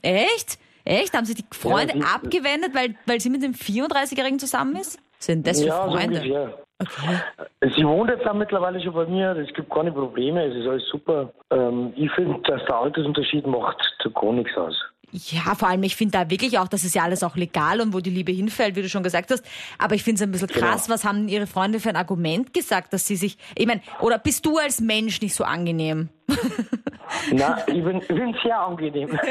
Echt? 0.01 0.57
Echt? 0.85 1.13
Haben 1.13 1.25
sie 1.25 1.35
die 1.35 1.45
Freunde 1.51 1.93
Ja, 1.97 1.99
die- 1.99 2.05
abgewendet, 2.05 2.73
weil, 2.73 2.95
weil 3.05 3.19
sie 3.19 3.29
mit 3.29 3.43
dem 3.43 3.53
34-Jährigen 3.53 4.39
zusammen 4.39 4.75
ist? 4.75 4.99
Sind 5.19 5.47
das 5.47 5.61
für 5.61 5.67
ja, 5.67 5.85
so 5.85 5.91
Freunde? 5.91 6.17
ungefähr. 6.19 6.57
Okay. 6.81 7.71
Sie 7.77 7.85
wohnt 7.87 8.09
jetzt 8.09 8.25
auch 8.27 8.33
mittlerweile 8.33 8.81
schon 8.81 8.93
bei 8.93 9.05
mir, 9.05 9.31
es 9.37 9.53
gibt 9.53 9.69
keine 9.73 9.91
Probleme, 9.91 10.43
es 10.45 10.55
ist 10.55 10.67
alles 10.67 10.85
super. 10.89 11.31
Ähm, 11.51 11.93
ich 11.95 12.11
finde, 12.11 12.41
dass 12.41 12.65
der 12.65 12.75
Altersunterschied 12.75 13.47
macht 13.47 13.77
gar 14.13 14.33
nichts 14.33 14.57
aus. 14.57 14.75
Ja, 15.15 15.53
vor 15.53 15.67
allem, 15.67 15.83
ich 15.83 15.95
finde 15.95 16.17
da 16.17 16.29
wirklich 16.31 16.57
auch, 16.57 16.67
das 16.67 16.83
ist 16.83 16.95
ja 16.95 17.03
alles 17.03 17.21
auch 17.21 17.35
legal 17.35 17.81
und 17.81 17.93
wo 17.93 17.99
die 17.99 18.09
Liebe 18.09 18.31
hinfällt, 18.31 18.75
wie 18.75 18.81
du 18.81 18.89
schon 18.89 19.03
gesagt 19.03 19.29
hast. 19.29 19.45
Aber 19.77 19.93
ich 19.93 20.01
finde 20.03 20.15
es 20.15 20.21
ein 20.23 20.31
bisschen 20.31 20.47
krass, 20.47 20.89
was 20.89 21.05
haben 21.05 21.27
ihre 21.27 21.45
Freunde 21.45 21.79
für 21.79 21.89
ein 21.89 21.95
Argument 21.95 22.51
gesagt, 22.51 22.93
dass 22.93 23.05
sie 23.05 23.15
sich, 23.15 23.37
ich 23.55 23.67
meine, 23.67 23.81
oder 23.99 24.17
bist 24.17 24.43
du 24.43 24.57
als 24.57 24.81
Mensch 24.81 25.21
nicht 25.21 25.35
so 25.35 25.43
angenehm? 25.43 26.09
Na, 27.31 27.59
ich 27.67 27.83
bin, 27.83 27.97
ich 27.97 28.07
bin 28.07 28.35
sehr 28.43 28.59
angenehm. 28.59 29.19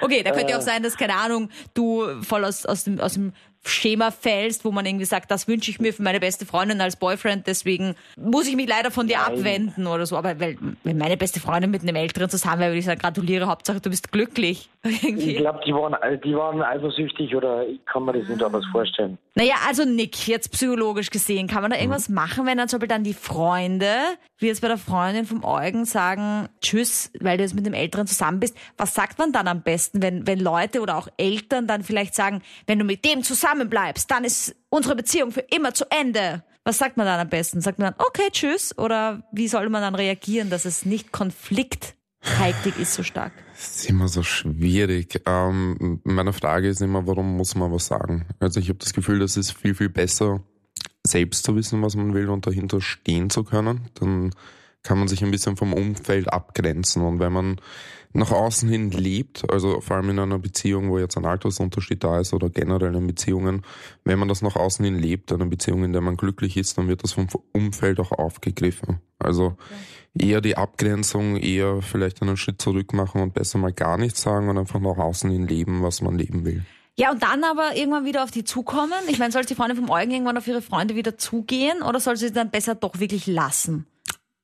Okay, 0.00 0.22
da 0.22 0.32
könnte 0.32 0.52
ja 0.52 0.58
auch 0.58 0.62
sein, 0.62 0.82
dass, 0.82 0.96
keine 0.96 1.14
Ahnung, 1.14 1.48
du 1.72 2.22
voll 2.22 2.44
aus, 2.44 2.66
aus, 2.66 2.84
dem, 2.84 3.00
aus 3.00 3.14
dem 3.14 3.32
Schema 3.64 4.10
fällst, 4.10 4.64
wo 4.64 4.70
man 4.70 4.86
irgendwie 4.86 5.04
sagt, 5.04 5.30
das 5.30 5.48
wünsche 5.48 5.70
ich 5.70 5.80
mir 5.80 5.92
für 5.92 6.02
meine 6.02 6.20
beste 6.20 6.46
Freundin 6.46 6.80
als 6.80 6.96
Boyfriend, 6.96 7.46
deswegen 7.46 7.94
muss 8.16 8.46
ich 8.46 8.56
mich 8.56 8.68
leider 8.68 8.90
von 8.90 9.06
dir 9.06 9.18
Nein. 9.18 9.38
abwenden 9.38 9.86
oder 9.86 10.06
so. 10.06 10.16
Aber 10.16 10.38
weil, 10.40 10.56
wenn 10.82 10.98
meine 10.98 11.16
beste 11.16 11.40
Freundin 11.40 11.70
mit 11.70 11.82
einem 11.82 11.96
Älteren 11.96 12.28
zusammen 12.28 12.60
wäre, 12.60 12.70
würde 12.70 12.78
ich 12.78 12.84
sagen, 12.84 13.00
gratuliere, 13.00 13.46
Hauptsache 13.46 13.80
du 13.80 13.90
bist 13.90 14.12
glücklich. 14.12 14.70
Irgendwie. 14.84 15.32
Ich 15.32 15.36
glaube, 15.38 15.60
die 15.66 15.72
waren, 15.72 15.96
die 16.22 16.36
waren 16.36 16.62
eifersüchtig 16.62 17.34
oder 17.34 17.66
ich 17.66 17.84
kann 17.86 18.04
mir 18.04 18.12
das 18.12 18.28
nicht 18.28 18.42
anders 18.42 18.64
vorstellen. 18.70 19.18
Naja, 19.36 19.54
also 19.66 19.84
Nick, 19.84 20.28
jetzt 20.28 20.52
psychologisch 20.52 21.10
gesehen, 21.10 21.48
kann 21.48 21.62
man 21.62 21.70
da 21.70 21.76
irgendwas 21.76 22.08
machen, 22.08 22.46
wenn 22.46 22.56
dann 22.56 22.68
zum 22.68 22.78
Beispiel 22.78 22.94
dann 22.94 23.02
die 23.02 23.14
Freunde, 23.14 23.96
wie 24.38 24.46
jetzt 24.46 24.62
bei 24.62 24.68
der 24.68 24.78
Freundin 24.78 25.24
vom 25.26 25.42
Eugen, 25.42 25.86
sagen, 25.86 26.48
tschüss, 26.60 27.10
weil 27.18 27.36
du 27.36 27.42
jetzt 27.42 27.54
mit 27.54 27.66
dem 27.66 27.74
Älteren 27.74 28.06
zusammen 28.06 28.38
bist. 28.38 28.56
Was 28.76 28.94
sagt 28.94 29.18
man 29.18 29.32
dann 29.32 29.48
am 29.48 29.62
besten, 29.62 30.02
wenn, 30.02 30.26
wenn 30.26 30.38
Leute 30.38 30.80
oder 30.80 30.96
auch 30.96 31.08
Eltern 31.16 31.66
dann 31.66 31.82
vielleicht 31.82 32.14
sagen, 32.14 32.42
wenn 32.66 32.78
du 32.78 32.84
mit 32.84 33.04
dem 33.04 33.22
zusammen 33.24 33.53
bleibst, 33.68 34.10
dann 34.10 34.24
ist 34.24 34.54
unsere 34.68 34.96
Beziehung 34.96 35.32
für 35.32 35.40
immer 35.40 35.74
zu 35.74 35.84
Ende. 35.90 36.42
Was 36.64 36.78
sagt 36.78 36.96
man 36.96 37.06
dann 37.06 37.20
am 37.20 37.28
besten? 37.28 37.60
Sagt 37.60 37.78
man 37.78 37.92
dann, 37.92 38.06
okay, 38.06 38.28
tschüss? 38.30 38.76
Oder 38.78 39.22
wie 39.32 39.48
soll 39.48 39.68
man 39.68 39.82
dann 39.82 39.94
reagieren, 39.94 40.50
dass 40.50 40.64
es 40.64 40.86
nicht 40.86 41.12
konflikthaltig 41.12 42.78
ist 42.78 42.94
so 42.94 43.02
stark? 43.02 43.32
Das 43.52 43.76
ist 43.76 43.90
immer 43.90 44.08
so 44.08 44.22
schwierig. 44.22 45.20
Ähm, 45.26 46.00
meine 46.04 46.32
Frage 46.32 46.68
ist 46.68 46.80
immer, 46.80 47.06
warum 47.06 47.36
muss 47.36 47.54
man 47.54 47.70
was 47.70 47.86
sagen? 47.86 48.26
Also 48.40 48.60
ich 48.60 48.68
habe 48.68 48.78
das 48.78 48.94
Gefühl, 48.94 49.18
das 49.18 49.36
ist 49.36 49.52
viel, 49.52 49.74
viel 49.74 49.90
besser, 49.90 50.42
selbst 51.06 51.44
zu 51.44 51.54
wissen, 51.54 51.82
was 51.82 51.96
man 51.96 52.14
will 52.14 52.30
und 52.30 52.46
dahinter 52.46 52.80
stehen 52.80 53.30
zu 53.30 53.44
können. 53.44 53.90
Dann 53.94 54.30
kann 54.84 54.98
man 54.98 55.08
sich 55.08 55.24
ein 55.24 55.32
bisschen 55.32 55.56
vom 55.56 55.72
Umfeld 55.72 56.32
abgrenzen. 56.32 57.02
Und 57.02 57.18
wenn 57.18 57.32
man 57.32 57.60
nach 58.12 58.30
außen 58.30 58.68
hin 58.68 58.92
lebt, 58.92 59.50
also 59.50 59.80
vor 59.80 59.96
allem 59.96 60.10
in 60.10 60.20
einer 60.20 60.38
Beziehung, 60.38 60.90
wo 60.90 60.98
jetzt 60.98 61.16
ein 61.16 61.24
Altersunterschied 61.24 62.04
da 62.04 62.20
ist 62.20 62.32
oder 62.32 62.48
generell 62.48 62.94
in 62.94 63.08
Beziehungen, 63.08 63.62
wenn 64.04 64.20
man 64.20 64.28
das 64.28 64.40
nach 64.40 64.54
außen 64.54 64.84
hin 64.84 64.96
lebt, 64.96 65.32
eine 65.32 65.46
Beziehung, 65.46 65.82
in 65.82 65.92
der 65.92 66.00
man 66.00 66.16
glücklich 66.16 66.56
ist, 66.56 66.78
dann 66.78 66.86
wird 66.86 67.02
das 67.02 67.12
vom 67.12 67.26
Umfeld 67.52 67.98
auch 67.98 68.12
aufgegriffen. 68.12 69.00
Also 69.18 69.56
eher 70.16 70.40
die 70.40 70.56
Abgrenzung, 70.56 71.36
eher 71.36 71.82
vielleicht 71.82 72.22
einen 72.22 72.36
Schritt 72.36 72.62
zurück 72.62 72.92
machen 72.92 73.20
und 73.20 73.34
besser 73.34 73.58
mal 73.58 73.72
gar 73.72 73.98
nichts 73.98 74.22
sagen 74.22 74.48
und 74.48 74.58
einfach 74.58 74.78
nach 74.78 74.98
außen 74.98 75.28
hin 75.30 75.48
leben, 75.48 75.82
was 75.82 76.00
man 76.00 76.16
leben 76.16 76.44
will. 76.44 76.64
Ja, 76.96 77.10
und 77.10 77.20
dann 77.24 77.42
aber 77.42 77.74
irgendwann 77.74 78.04
wieder 78.04 78.22
auf 78.22 78.30
die 78.30 78.44
zukommen. 78.44 78.92
Ich 79.08 79.18
meine, 79.18 79.32
soll 79.32 79.44
die 79.44 79.56
Freundin 79.56 79.76
vom 79.76 79.90
Eugen 79.90 80.12
irgendwann 80.12 80.38
auf 80.38 80.46
ihre 80.46 80.62
Freunde 80.62 80.94
wieder 80.94 81.18
zugehen 81.18 81.82
oder 81.82 81.98
soll 81.98 82.16
sie 82.16 82.30
dann 82.30 82.50
besser 82.50 82.76
doch 82.76 83.00
wirklich 83.00 83.26
lassen, 83.26 83.86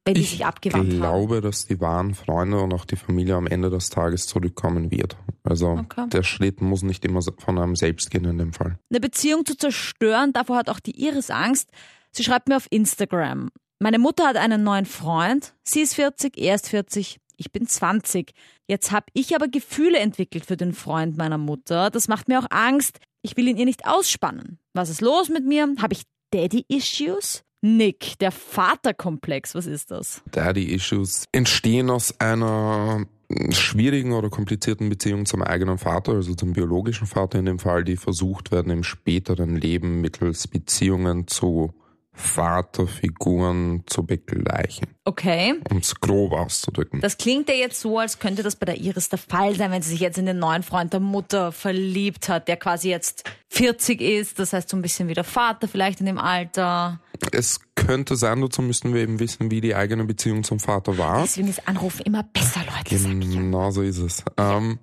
wenn 0.04 0.14
die 0.14 0.22
sich 0.22 0.44
abgewandt 0.46 0.88
Ich 0.88 1.00
haben? 1.00 1.00
glaube, 1.00 1.40
dass 1.40 1.66
die 1.66 1.80
wahren 1.80 2.14
Freunde 2.14 2.58
und 2.60 2.72
auch 2.72 2.84
die 2.84 2.96
Familie 2.96 3.34
am 3.36 3.46
Ende 3.46 3.70
des 3.70 3.88
Tages 3.90 4.26
zurückkommen 4.26 4.90
wird. 4.90 5.16
Also 5.42 5.70
Okay. 5.78 6.08
der 6.08 6.22
Schritt 6.22 6.60
muss 6.60 6.82
nicht 6.82 7.04
immer 7.04 7.20
von 7.38 7.58
einem 7.58 7.76
selbst 7.76 8.10
gehen 8.10 8.24
in 8.24 8.38
dem 8.38 8.52
Fall. 8.52 8.78
Eine 8.90 9.00
Beziehung 9.00 9.44
zu 9.44 9.56
zerstören, 9.56 10.32
davor 10.32 10.56
hat 10.56 10.70
auch 10.70 10.80
die 10.80 10.98
Iris 11.04 11.30
Angst. 11.30 11.70
Sie 12.12 12.24
schreibt 12.24 12.48
mir 12.48 12.56
auf 12.56 12.66
Instagram. 12.70 13.50
Meine 13.78 13.98
Mutter 13.98 14.26
hat 14.26 14.36
einen 14.36 14.62
neuen 14.62 14.84
Freund. 14.86 15.54
Sie 15.62 15.80
ist 15.80 15.94
40, 15.94 16.36
er 16.36 16.54
ist 16.56 16.68
40, 16.68 17.18
ich 17.36 17.52
bin 17.52 17.66
20. 17.66 18.32
Jetzt 18.68 18.92
habe 18.92 19.06
ich 19.14 19.34
aber 19.34 19.48
Gefühle 19.48 19.98
entwickelt 19.98 20.44
für 20.44 20.56
den 20.56 20.72
Freund 20.74 21.16
meiner 21.16 21.38
Mutter. 21.38 21.90
Das 21.90 22.06
macht 22.08 22.28
mir 22.28 22.38
auch 22.40 22.46
Angst. 22.50 22.98
Ich 23.22 23.36
will 23.36 23.48
ihn 23.48 23.56
ihr 23.56 23.64
nicht 23.64 23.86
ausspannen. 23.86 24.58
Was 24.74 24.90
ist 24.90 25.00
los 25.00 25.28
mit 25.30 25.46
mir? 25.46 25.74
Habe 25.80 25.94
ich 25.94 26.02
Daddy-Issues? 26.32 27.42
Nick, 27.62 28.18
der 28.20 28.32
Vaterkomplex, 28.32 29.54
was 29.54 29.66
ist 29.66 29.90
das? 29.90 30.22
Daddy-Issues 30.30 31.24
entstehen 31.32 31.90
aus 31.90 32.18
einer 32.18 33.06
schwierigen 33.50 34.12
oder 34.12 34.28
komplizierten 34.28 34.88
Beziehung 34.88 35.26
zum 35.26 35.42
eigenen 35.42 35.78
Vater, 35.78 36.12
also 36.12 36.34
zum 36.34 36.52
biologischen 36.52 37.06
Vater 37.06 37.38
in 37.38 37.44
dem 37.44 37.58
Fall, 37.58 37.84
die 37.84 37.96
versucht 37.96 38.50
werden 38.50 38.72
im 38.72 38.82
späteren 38.82 39.56
Leben 39.56 40.00
mittels 40.00 40.48
Beziehungen 40.48 41.26
zu 41.26 41.72
Vaterfiguren 42.12 43.82
zu 43.86 44.04
begleichen, 44.04 44.88
Okay. 45.04 45.54
um 45.70 45.78
es 45.78 45.94
grob 45.94 46.32
auszudrücken. 46.32 47.00
Das 47.00 47.16
klingt 47.18 47.48
ja 47.48 47.54
jetzt 47.54 47.80
so, 47.80 47.98
als 47.98 48.18
könnte 48.18 48.42
das 48.42 48.56
bei 48.56 48.66
der 48.66 48.76
Iris 48.78 49.08
der 49.08 49.18
Fall 49.18 49.54
sein, 49.56 49.70
wenn 49.70 49.82
sie 49.82 49.90
sich 49.90 50.00
jetzt 50.00 50.18
in 50.18 50.26
den 50.26 50.38
neuen 50.38 50.62
Freund 50.62 50.92
der 50.92 51.00
Mutter 51.00 51.52
verliebt 51.52 52.28
hat, 52.28 52.48
der 52.48 52.56
quasi 52.56 52.90
jetzt 52.90 53.24
40 53.48 54.00
ist, 54.00 54.38
das 54.38 54.52
heißt 54.52 54.68
so 54.68 54.76
ein 54.76 54.82
bisschen 54.82 55.08
wie 55.08 55.14
der 55.14 55.24
Vater 55.24 55.68
vielleicht 55.68 56.00
in 56.00 56.06
dem 56.06 56.18
Alter. 56.18 57.00
Es 57.32 57.60
könnte 57.74 58.16
sein, 58.16 58.40
dazu 58.40 58.62
müssten 58.62 58.94
wir 58.94 59.02
eben 59.02 59.18
wissen, 59.20 59.50
wie 59.50 59.60
die 59.60 59.74
eigene 59.74 60.04
Beziehung 60.04 60.44
zum 60.44 60.58
Vater 60.60 60.98
war. 60.98 61.22
Deswegen 61.22 61.48
ist 61.48 61.66
Anrufen 61.66 62.02
immer 62.06 62.22
besser, 62.22 62.60
Leute. 62.60 62.96
Genau 62.96 63.70
so 63.70 63.82
ist 63.82 63.98
es. 63.98 64.24
Ähm, 64.36 64.78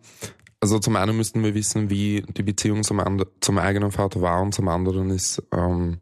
also 0.59 0.79
zum 0.79 0.95
einen 0.95 1.15
müssten 1.15 1.43
wir 1.43 1.53
wissen, 1.53 1.89
wie 1.89 2.23
die 2.35 2.43
Beziehung 2.43 2.83
zum, 2.83 2.99
and 2.99 3.25
zum 3.41 3.57
eigenen 3.59 3.91
Vater 3.91 4.21
war 4.21 4.41
und 4.41 4.53
zum 4.53 4.67
anderen 4.67 5.11
ist 5.11 5.41
ähm, 5.53 5.99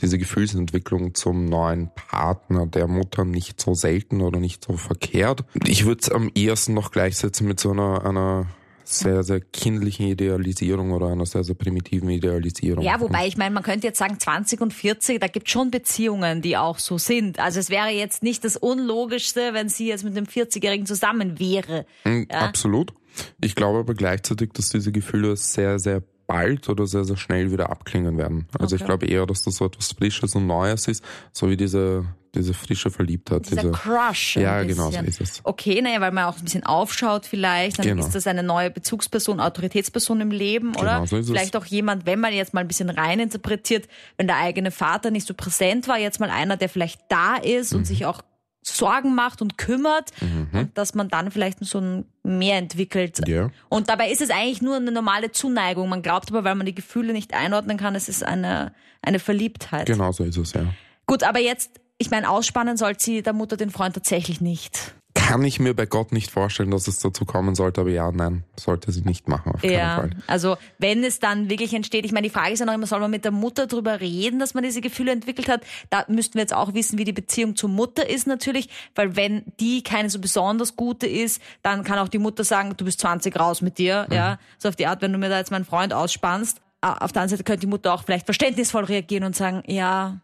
diese 0.00 0.18
Gefühlsentwicklung 0.18 1.14
zum 1.14 1.46
neuen 1.46 1.90
Partner 1.94 2.66
der 2.66 2.86
Mutter 2.86 3.24
nicht 3.24 3.60
so 3.60 3.74
selten 3.74 4.20
oder 4.20 4.38
nicht 4.38 4.64
so 4.64 4.76
verkehrt. 4.76 5.44
Ich 5.66 5.86
würde 5.86 6.00
es 6.02 6.10
am 6.10 6.30
ehesten 6.34 6.74
noch 6.74 6.92
gleichsetzen 6.92 7.48
mit 7.48 7.58
so 7.58 7.72
einer, 7.72 8.04
einer 8.04 8.46
sehr, 8.84 9.22
sehr 9.22 9.40
kindlichen 9.40 10.06
Idealisierung 10.06 10.92
oder 10.92 11.08
einer 11.08 11.26
sehr, 11.26 11.44
sehr 11.44 11.54
primitiven 11.54 12.08
Idealisierung. 12.08 12.82
Ja, 12.82 13.00
wobei 13.00 13.26
ich 13.26 13.36
meine, 13.36 13.54
man 13.54 13.62
könnte 13.62 13.86
jetzt 13.86 13.98
sagen 13.98 14.18
20 14.18 14.60
und 14.60 14.72
40, 14.72 15.20
da 15.20 15.26
gibt 15.26 15.50
schon 15.50 15.70
Beziehungen, 15.70 16.40
die 16.40 16.56
auch 16.56 16.78
so 16.78 16.96
sind. 16.96 17.38
Also 17.38 17.60
es 17.60 17.68
wäre 17.68 17.88
jetzt 17.88 18.22
nicht 18.22 18.44
das 18.44 18.56
Unlogischste, 18.56 19.52
wenn 19.52 19.68
sie 19.68 19.88
jetzt 19.88 20.04
mit 20.04 20.16
einem 20.16 20.26
40-Jährigen 20.26 20.86
zusammen 20.86 21.38
wäre. 21.38 21.84
Mm, 22.04 22.22
Absolut. 22.30 22.94
Ich 23.42 23.54
glaube 23.54 23.80
aber 23.80 23.94
gleichzeitig, 23.94 24.52
dass 24.54 24.70
diese 24.70 24.92
Gefühle 24.92 25.36
sehr, 25.36 25.78
sehr 25.78 26.02
bald 26.28 26.68
oder 26.68 26.86
sehr, 26.86 27.02
sehr 27.04 27.16
schnell 27.16 27.50
wieder 27.50 27.70
abklingen 27.70 28.16
werden. 28.18 28.46
Also 28.58 28.76
ich 28.76 28.82
Okay. 28.82 28.86
glaube 28.88 29.06
eher, 29.06 29.26
dass 29.26 29.42
das 29.42 29.56
so 29.56 29.64
etwas 29.66 29.92
Frisches 29.92 30.36
und 30.36 30.46
Neues 30.46 30.86
ist, 30.86 31.02
so 31.32 31.48
wie 31.50 31.56
diese, 31.56 32.04
diese 32.34 32.52
frische 32.54 32.90
Verliebtheit. 32.90 33.50
Dieser 33.50 33.62
diese, 33.62 33.72
Crush. 33.72 34.36
Ja, 34.36 34.62
genau 34.62 34.90
so 34.90 35.00
ist 35.00 35.20
es. 35.20 35.40
Okay, 35.42 35.80
naja, 35.82 36.00
weil 36.02 36.12
man 36.12 36.24
auch 36.24 36.36
ein 36.36 36.44
bisschen 36.44 36.64
aufschaut 36.64 37.24
vielleicht, 37.26 37.78
dann 37.78 37.86
Genau. 37.86 38.04
ist 38.06 38.14
das 38.14 38.26
eine 38.26 38.42
neue 38.42 38.70
Bezugsperson, 38.70 39.40
Autoritätsperson 39.40 40.20
im 40.20 40.30
Leben, 40.30 40.76
oder? 40.76 40.96
Genau, 40.96 41.06
so 41.06 41.16
ist 41.16 41.24
es. 41.24 41.30
vielleicht 41.30 41.56
auch 41.56 41.64
jemand, 41.64 42.04
wenn 42.06 42.20
man 42.20 42.32
jetzt 42.34 42.52
mal 42.52 42.60
ein 42.60 42.68
bisschen 42.68 42.90
rein 42.90 43.18
interpretiert, 43.20 43.88
wenn 44.18 44.26
der 44.26 44.36
eigene 44.36 44.70
Vater 44.70 45.10
nicht 45.10 45.26
so 45.26 45.32
präsent 45.34 45.88
war, 45.88 45.98
jetzt 45.98 46.20
mal 46.20 46.30
einer, 46.30 46.58
der 46.58 46.68
vielleicht 46.68 47.00
da 47.08 47.36
ist 47.36 47.72
Mhm. 47.72 47.78
und 47.78 47.84
sich 47.86 48.04
auch 48.04 48.20
Sorgen 48.62 49.14
macht 49.14 49.40
und 49.40 49.56
kümmert, 49.56 50.12
und 50.20 50.70
dass 50.74 50.94
man 50.94 51.08
dann 51.08 51.30
vielleicht 51.30 51.64
so 51.64 51.80
ein 51.80 52.04
mehr 52.22 52.58
entwickelt. 52.58 53.26
Ja. 53.26 53.50
Und 53.68 53.88
dabei 53.88 54.10
ist 54.10 54.20
es 54.20 54.30
eigentlich 54.30 54.62
nur 54.62 54.76
eine 54.76 54.92
normale 54.92 55.32
Zuneigung. 55.32 55.88
Man 55.88 56.02
glaubt 56.02 56.30
aber, 56.30 56.44
weil 56.44 56.54
man 56.54 56.66
die 56.66 56.74
Gefühle 56.74 57.12
nicht 57.12 57.34
einordnen 57.34 57.78
kann, 57.78 57.94
es 57.94 58.08
ist 58.08 58.22
eine, 58.22 58.74
eine 59.02 59.18
Verliebtheit. 59.18 59.86
Genau 59.86 60.12
so 60.12 60.24
ist 60.24 60.36
es, 60.36 60.52
ja. 60.52 60.66
Gut, 61.06 61.22
aber 61.22 61.40
jetzt, 61.40 61.80
ich 61.96 62.10
meine, 62.10 62.28
ausspannen 62.28 62.76
soll 62.76 62.98
sie 62.98 63.22
der 63.22 63.32
Mutter 63.32 63.56
den 63.56 63.70
Freund 63.70 63.94
tatsächlich 63.94 64.40
nicht. 64.40 64.94
Kann 65.18 65.44
ich 65.44 65.58
mir 65.60 65.74
bei 65.74 65.84
Gott 65.86 66.12
nicht 66.12 66.30
vorstellen, 66.30 66.70
dass 66.70 66.86
es 66.88 66.98
dazu 67.00 67.24
kommen 67.24 67.54
sollte, 67.54 67.80
aber 67.82 67.90
ja, 67.90 68.10
nein, 68.12 68.44
sollte 68.58 68.92
sie 68.92 69.02
nicht 69.02 69.28
machen, 69.28 69.52
auf 69.52 69.60
keinen 69.62 69.72
Ja, 69.72 69.96
Fall. 69.96 70.10
also 70.26 70.56
wenn 70.78 71.02
es 71.04 71.18
dann 71.18 71.50
wirklich 71.50 71.74
entsteht, 71.74 72.04
ich 72.04 72.12
meine, 72.12 72.26
die 72.28 72.32
Frage 72.32 72.52
ist 72.52 72.60
ja 72.60 72.66
noch 72.66 72.72
immer, 72.74 72.86
soll 72.86 73.00
man 73.00 73.10
mit 73.10 73.24
der 73.24 73.32
Mutter 73.32 73.66
drüber 73.66 74.00
reden, 74.00 74.38
dass 74.38 74.54
man 74.54 74.62
diese 74.64 74.80
Gefühle 74.80 75.12
entwickelt 75.12 75.48
hat? 75.48 75.62
Da 75.90 76.04
müssten 76.08 76.34
wir 76.34 76.42
jetzt 76.42 76.54
auch 76.54 76.72
wissen, 76.74 76.98
wie 76.98 77.04
die 77.04 77.12
Beziehung 77.12 77.56
zur 77.56 77.68
Mutter 77.68 78.08
ist 78.08 78.26
natürlich, 78.26 78.68
weil 78.94 79.16
wenn 79.16 79.42
die 79.60 79.82
keine 79.82 80.08
so 80.10 80.18
besonders 80.18 80.76
gute 80.76 81.06
ist, 81.06 81.42
dann 81.62 81.84
kann 81.84 81.98
auch 81.98 82.08
die 82.08 82.18
Mutter 82.18 82.44
sagen, 82.44 82.74
du 82.76 82.84
bist 82.84 83.00
20 83.00 83.38
raus 83.38 83.60
mit 83.60 83.78
dir, 83.78 84.06
Mhm. 84.08 84.14
ja, 84.14 84.38
so 84.58 84.68
auf 84.68 84.76
die 84.76 84.86
Art, 84.86 85.02
wenn 85.02 85.12
du 85.12 85.18
mir 85.18 85.28
da 85.28 85.38
jetzt 85.38 85.50
meinen 85.50 85.64
Freund 85.64 85.92
ausspannst. 85.92 86.60
Ah, 86.80 86.92
Auf 87.04 87.10
der 87.12 87.22
anderen 87.22 87.30
Seite 87.30 87.42
könnte 87.44 87.60
die 87.62 87.66
Mutter 87.66 87.92
auch 87.92 88.04
vielleicht 88.04 88.24
verständnisvoll 88.24 88.84
reagieren 88.84 89.24
und 89.24 89.34
sagen, 89.34 89.64
ja, 89.66 90.20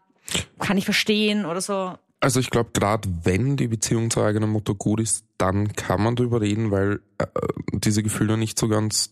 kann 0.59 0.77
ich 0.77 0.85
verstehen 0.85 1.45
oder 1.45 1.59
so. 1.59 1.93
Also 2.21 2.39
ich 2.39 2.49
glaube, 2.49 2.71
gerade 2.73 3.07
wenn 3.23 3.55
die 3.55 3.67
Beziehung 3.67 4.09
zur 4.09 4.25
eigenen 4.25 4.49
Mutter 4.49 4.73
gut 4.73 4.99
ist, 4.99 5.25
dann 5.37 5.73
kann 5.73 6.01
man 6.01 6.15
drüber 6.15 6.41
reden, 6.41 6.71
weil 6.71 7.01
äh, 7.17 7.25
diese 7.73 8.01
Gefühle 8.01 8.37
nicht 8.37 8.57
so 8.57 8.67
ganz, 8.67 9.11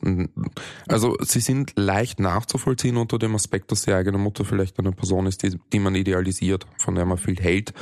also 0.87 1.15
sie 1.21 1.41
sind 1.41 1.73
leicht 1.75 2.19
nachzuvollziehen 2.19 2.97
unter 2.97 3.19
dem 3.19 3.35
Aspekt, 3.35 3.71
dass 3.71 3.83
die 3.83 3.93
eigene 3.93 4.17
Mutter 4.17 4.45
vielleicht 4.45 4.79
eine 4.79 4.93
Person 4.93 5.27
ist, 5.27 5.43
die, 5.43 5.59
die 5.71 5.79
man 5.79 5.95
idealisiert, 5.95 6.65
von 6.77 6.95
der 6.95 7.05
man 7.05 7.17
viel 7.17 7.35
hält, 7.35 7.73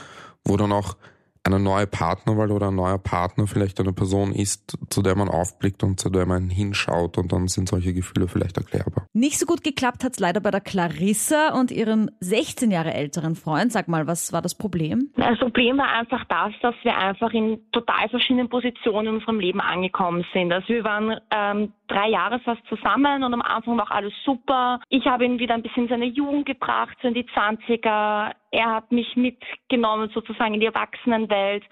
wo 0.44 0.58
dann 0.58 0.72
auch 0.72 0.98
eine 1.44 1.60
neue 1.60 1.88
Partnerwahl 1.88 2.52
oder 2.52 2.68
ein 2.68 2.76
neuer 2.76 3.00
Partner 3.00 3.48
vielleicht 3.48 3.80
eine 3.80 3.94
Person 3.94 4.32
ist, 4.32 4.78
zu 4.90 5.02
der 5.02 5.16
man 5.16 5.28
aufblickt 5.28 5.84
und 5.84 6.00
zu 6.00 6.10
der 6.10 6.26
man 6.26 6.50
hinschaut 6.50 7.18
und 7.18 7.32
dann 7.32 7.48
sind 7.48 7.68
solche 7.68 7.94
Gefühle 7.94 8.28
vielleicht 8.28 8.58
erklärbar. 8.58 9.08
Nicht 9.14 9.40
so 9.40 9.46
gut 9.46 9.64
geklappt 9.64 10.04
hat's 10.04 10.20
leider 10.20 10.40
bei 10.40 10.52
der 10.52 10.62
Clarissa 10.62 11.60
und 11.60 11.72
ihrem 11.72 12.10
16 12.20 12.70
Jahre 12.70 12.94
älteren 12.94 13.36
Freund. 13.36 13.72
Sag 13.72 13.88
mal, 13.88 14.08
was 14.08 14.32
war 14.34 14.42
das 14.42 14.56
Problem? 14.56 15.10
Das 15.16 15.40
Problem 15.40 15.78
war 15.78 15.90
einfach 15.90 16.24
das, 16.26 16.54
dass 16.62 16.76
wir 16.84 16.96
einfach 16.96 17.32
in 17.34 17.60
total 17.72 18.10
verschiedenen 18.10 18.50
Positionen 18.50 19.08
in 19.08 19.16
unserem 19.16 19.40
Leben 19.40 19.62
angekommen 19.62 20.26
sind. 20.34 20.52
Also 20.54 20.68
wir 20.70 20.84
waren 20.84 21.20
ähm, 21.32 21.74
drei 21.88 22.10
Jahre 22.10 22.40
fast 22.40 22.62
zusammen 22.68 23.24
und 23.24 23.34
am 23.34 23.42
Anfang 23.42 23.78
war 23.78 23.86
auch 23.86 23.92
alles 23.92 24.14
super. 24.24 24.80
Ich 24.90 25.06
habe 25.06 25.26
ihn 25.26 25.40
wieder 25.40 25.56
ein 25.56 25.64
bisschen 25.64 25.84
in 25.84 25.90
seine 25.90 26.06
Jugend 26.06 26.46
gebracht, 26.46 26.98
so 27.02 27.08
in 27.08 27.14
die 27.14 27.26
20er. 27.26 28.34
Er 28.52 28.70
hat 28.70 28.92
mich 28.92 29.16
mitgenommen 29.16 30.10
sozusagen 30.14 30.54
in 30.54 30.60
die 30.60 30.66
Erwachsenenwelt. 30.66 31.64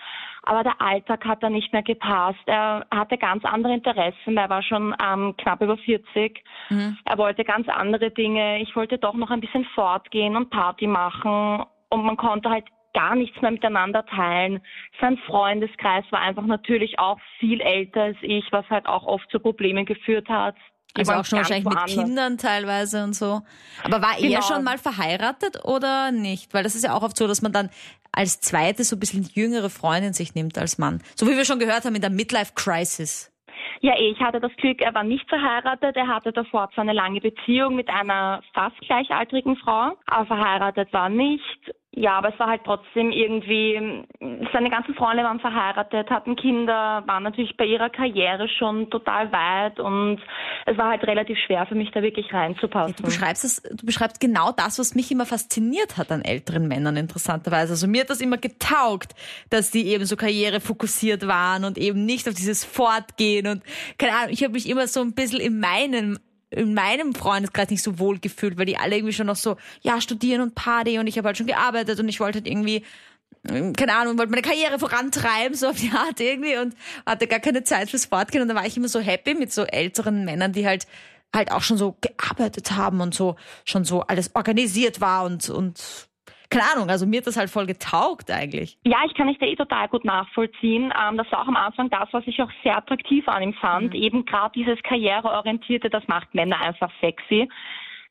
Aber 0.43 0.63
der 0.63 0.81
Alltag 0.81 1.25
hat 1.25 1.43
da 1.43 1.49
nicht 1.49 1.73
mehr 1.73 1.83
gepasst. 1.83 2.39
Er 2.45 2.85
hatte 2.89 3.17
ganz 3.17 3.43
andere 3.43 3.73
Interessen. 3.73 4.37
Er 4.37 4.49
war 4.49 4.63
schon 4.63 4.95
ähm, 5.03 5.35
knapp 5.37 5.61
über 5.61 5.77
40. 5.77 6.41
Mhm. 6.69 6.97
Er 7.03 7.17
wollte 7.17 7.43
ganz 7.43 7.67
andere 7.67 8.11
Dinge. 8.11 8.61
Ich 8.61 8.75
wollte 8.75 8.97
doch 8.97 9.13
noch 9.13 9.29
ein 9.29 9.41
bisschen 9.41 9.65
fortgehen 9.75 10.37
und 10.37 10.49
Party 10.49 10.87
machen. 10.87 11.65
Und 11.89 12.05
man 12.05 12.15
konnte 12.15 12.49
halt 12.49 12.65
gar 12.93 13.15
nichts 13.15 13.39
mehr 13.41 13.51
miteinander 13.51 14.05
teilen. 14.05 14.61
Sein 15.01 15.17
Freundeskreis 15.17 16.05
war 16.11 16.21
einfach 16.21 16.45
natürlich 16.45 16.97
auch 16.97 17.19
viel 17.39 17.61
älter 17.61 18.03
als 18.03 18.17
ich, 18.21 18.45
was 18.51 18.67
halt 18.69 18.87
auch 18.87 19.05
oft 19.05 19.29
zu 19.29 19.39
Problemen 19.39 19.85
geführt 19.85 20.29
hat. 20.29 20.55
Also 20.95 21.13
auch 21.13 21.25
schon 21.25 21.37
wahrscheinlich 21.37 21.65
mit 21.65 21.85
Kindern 21.85 22.37
teilweise 22.37 23.03
und 23.03 23.13
so. 23.13 23.41
Aber 23.83 24.01
war 24.01 24.15
genau. 24.17 24.35
er 24.35 24.41
schon 24.41 24.63
mal 24.63 24.77
verheiratet 24.77 25.63
oder 25.63 26.11
nicht? 26.11 26.53
Weil 26.53 26.63
das 26.63 26.75
ist 26.75 26.83
ja 26.83 26.93
auch 26.93 27.03
oft 27.03 27.15
so, 27.15 27.27
dass 27.27 27.41
man 27.41 27.51
dann 27.51 27.69
als 28.11 28.41
zweite 28.41 28.83
so 28.83 28.95
ein 28.95 28.99
bisschen 28.99 29.23
jüngere 29.33 29.69
Freundin 29.69 30.13
sich 30.13 30.35
nimmt 30.35 30.57
als 30.57 30.77
Mann. 30.77 31.01
So 31.15 31.27
wie 31.27 31.37
wir 31.37 31.45
schon 31.45 31.59
gehört 31.59 31.85
haben 31.85 31.95
in 31.95 32.01
der 32.01 32.09
Midlife 32.09 32.53
Crisis. 32.55 33.31
Ja, 33.81 33.93
eh, 33.97 34.11
ich 34.11 34.19
hatte 34.19 34.39
das 34.39 34.51
Glück, 34.57 34.81
er 34.81 34.93
war 34.93 35.03
nicht 35.03 35.27
verheiratet. 35.29 35.95
Er 35.95 36.07
hatte 36.07 36.33
davor 36.33 36.69
zwar 36.73 36.83
eine 36.83 36.93
lange 36.93 37.21
Beziehung 37.21 37.75
mit 37.75 37.87
einer 37.87 38.41
fast 38.53 38.77
gleichaltrigen 38.81 39.55
Frau, 39.57 39.93
aber 40.05 40.25
verheiratet 40.25 40.91
war 40.91 41.09
nicht. 41.09 41.73
Ja, 41.91 42.19
aber 42.19 42.31
es 42.31 42.39
war 42.39 42.47
halt 42.47 42.61
trotzdem 42.65 43.11
irgendwie, 43.11 44.05
seine 44.53 44.69
ganzen 44.69 44.93
Freunde 44.93 45.23
waren 45.23 45.39
verheiratet, 45.39 46.09
hatten 46.11 46.35
Kinder, 46.35 47.03
waren 47.07 47.23
natürlich 47.23 47.57
bei 47.57 47.65
ihrer 47.65 47.89
Karriere 47.89 48.47
schon 48.47 48.91
total 48.91 49.31
weit 49.31 49.79
und 49.79 50.21
es 50.67 50.77
war 50.77 50.89
halt 50.89 51.03
relativ 51.05 51.37
schwer 51.39 51.65
für 51.65 51.73
mich 51.73 51.89
da 51.91 52.03
wirklich 52.03 52.31
reinzupassen. 52.31 52.95
Du 52.95 53.03
beschreibst 53.03 53.43
es, 53.43 53.63
du 53.63 53.85
beschreibst 53.87 54.19
genau 54.19 54.51
das, 54.51 54.77
was 54.77 54.93
mich 54.93 55.11
immer 55.11 55.25
fasziniert 55.25 55.97
hat 55.97 56.11
an 56.11 56.21
älteren 56.21 56.67
Männern, 56.67 56.95
interessanterweise. 56.95 57.73
Also 57.73 57.87
mir 57.87 58.01
hat 58.01 58.11
das 58.11 58.21
immer 58.21 58.37
getaugt, 58.37 59.15
dass 59.49 59.71
die 59.71 59.87
eben 59.87 60.05
so 60.05 60.15
karrierefokussiert 60.15 61.27
waren 61.27 61.65
und 61.65 61.79
eben 61.79 62.05
nicht 62.05 62.27
auf 62.29 62.35
dieses 62.35 62.63
Fortgehen 62.65 63.47
und 63.47 63.63
keine 63.97 64.13
Ahnung, 64.13 64.29
ich 64.29 64.43
habe 64.43 64.53
mich 64.53 64.69
immer 64.69 64.85
so 64.85 65.01
ein 65.01 65.13
bisschen 65.13 65.39
in 65.39 65.59
meinem 65.59 66.19
in 66.51 66.73
meinem 66.73 67.13
Freundeskreis 67.13 67.69
nicht 67.69 67.83
so 67.83 67.99
wohl 67.99 68.19
gefühlt, 68.19 68.57
weil 68.57 68.65
die 68.65 68.77
alle 68.77 68.95
irgendwie 68.95 69.13
schon 69.13 69.27
noch 69.27 69.35
so, 69.35 69.57
ja, 69.81 70.01
studieren 70.01 70.41
und 70.41 70.55
Party 70.55 70.97
und 70.99 71.07
ich 71.07 71.17
habe 71.17 71.27
halt 71.27 71.37
schon 71.37 71.47
gearbeitet 71.47 71.99
und 71.99 72.09
ich 72.09 72.19
wollte 72.19 72.39
halt 72.39 72.47
irgendwie, 72.47 72.83
ähm, 73.47 73.73
keine 73.73 73.95
Ahnung, 73.95 74.17
wollte 74.17 74.31
meine 74.31 74.41
Karriere 74.41 74.79
vorantreiben, 74.79 75.55
so 75.55 75.67
auf 75.69 75.77
die 75.77 75.91
Art 75.91 76.19
irgendwie 76.19 76.57
und 76.57 76.75
hatte 77.05 77.27
gar 77.27 77.39
keine 77.39 77.63
Zeit 77.63 77.89
fürs 77.89 78.05
Fortgehen. 78.05 78.41
Und 78.41 78.47
da 78.47 78.55
war 78.55 78.65
ich 78.65 78.77
immer 78.77 78.89
so 78.89 78.99
happy 78.99 79.35
mit 79.35 79.53
so 79.53 79.63
älteren 79.63 80.25
Männern, 80.25 80.53
die 80.53 80.65
halt 80.65 80.87
halt 81.33 81.51
auch 81.51 81.61
schon 81.61 81.77
so 81.77 81.95
gearbeitet 82.01 82.71
haben 82.71 83.01
und 83.01 83.13
so 83.13 83.35
schon 83.63 83.85
so 83.85 84.01
alles 84.01 84.31
organisiert 84.35 84.99
war 84.99 85.25
und 85.25 85.47
und 85.51 86.08
keine 86.49 86.65
Ahnung, 86.73 86.89
also 86.89 87.05
mir 87.05 87.17
hat 87.17 87.27
das 87.27 87.37
halt 87.37 87.49
voll 87.49 87.67
getaugt 87.67 88.31
eigentlich. 88.31 88.77
Ja, 88.83 88.97
ich 89.05 89.13
kann 89.13 89.27
dich 89.27 89.37
da 89.37 89.45
eh 89.45 89.55
total 89.55 89.87
gut 89.87 90.03
nachvollziehen. 90.03 90.91
Ähm, 90.99 91.17
das 91.17 91.31
war 91.31 91.43
auch 91.43 91.47
am 91.47 91.55
Anfang 91.55 91.89
das, 91.89 92.09
was 92.11 92.25
ich 92.25 92.41
auch 92.41 92.49
sehr 92.63 92.77
attraktiv 92.77 93.27
an 93.27 93.43
ihm 93.43 93.53
fand. 93.53 93.93
Mhm. 93.93 94.01
Eben 94.01 94.25
gerade 94.25 94.51
dieses 94.55 94.81
Karriereorientierte, 94.83 95.89
das 95.89 96.07
macht 96.07 96.33
Männer 96.33 96.59
einfach 96.59 96.91
sexy. 97.01 97.47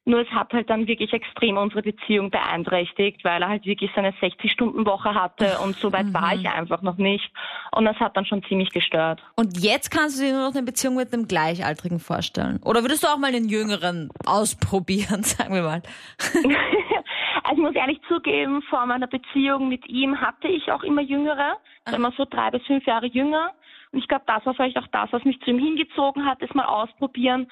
Nur 0.05 0.20
es 0.20 0.29
hat 0.31 0.53
halt 0.55 0.70
dann 0.70 0.87
wirklich 0.87 1.12
extrem 1.12 1.59
unsere 1.59 1.83
Beziehung 1.83 2.31
beeinträchtigt, 2.31 3.22
weil 3.24 3.42
er 3.42 3.48
halt 3.48 3.66
wirklich 3.66 3.90
seine 3.94 4.12
60-Stunden-Woche 4.12 5.14
hatte 5.14 5.59
und 5.59 5.77
so 5.77 5.92
weit 5.92 6.07
mhm. 6.07 6.14
war 6.14 6.35
ich 6.35 6.48
einfach 6.48 6.81
noch 6.81 6.96
nicht. 6.96 7.31
Und 7.72 7.85
das 7.85 7.96
hat 7.96 8.16
dann 8.16 8.24
schon 8.24 8.42
ziemlich 8.44 8.70
gestört. 8.70 9.20
Und 9.37 9.59
jetzt 9.59 9.90
kannst 9.90 10.18
du 10.18 10.24
dir 10.24 10.33
nur 10.33 10.48
noch 10.48 10.55
eine 10.55 10.62
Beziehung 10.62 10.94
mit 10.94 11.12
einem 11.12 11.29
Gleichaltrigen 11.29 11.98
vorstellen? 11.98 12.59
Oder 12.64 12.83
würdest 12.83 13.03
du 13.03 13.09
auch 13.09 13.18
mal 13.18 13.35
einen 13.35 13.51
Jüngeren 13.51 14.09
ausprobieren, 14.24 15.24
sagen 15.24 15.53
wir 15.53 15.62
mal? 15.62 15.83
Also 17.48 17.62
ich 17.62 17.66
muss 17.66 17.76
ehrlich 17.76 17.98
zugeben, 18.06 18.61
vor 18.68 18.84
meiner 18.84 19.06
Beziehung 19.06 19.70
mit 19.70 19.88
ihm 19.88 20.20
hatte 20.20 20.48
ich 20.48 20.70
auch 20.70 20.82
immer 20.82 21.00
Jüngere, 21.00 21.56
immer 21.90 22.12
so 22.12 22.26
drei 22.28 22.50
bis 22.50 22.62
fünf 22.66 22.84
Jahre 22.84 23.06
jünger. 23.06 23.52
Und 23.90 24.00
ich 24.00 24.06
glaube, 24.06 24.24
das 24.26 24.44
war 24.44 24.52
vielleicht 24.52 24.76
auch 24.76 24.87
das, 24.88 25.11
was 25.12 25.24
mich 25.24 25.40
zu 25.40 25.52
ihm 25.52 25.58
hingezogen 25.58 26.26
hat, 26.26 26.42
das 26.42 26.52
mal 26.52 26.66
ausprobieren. 26.66 27.50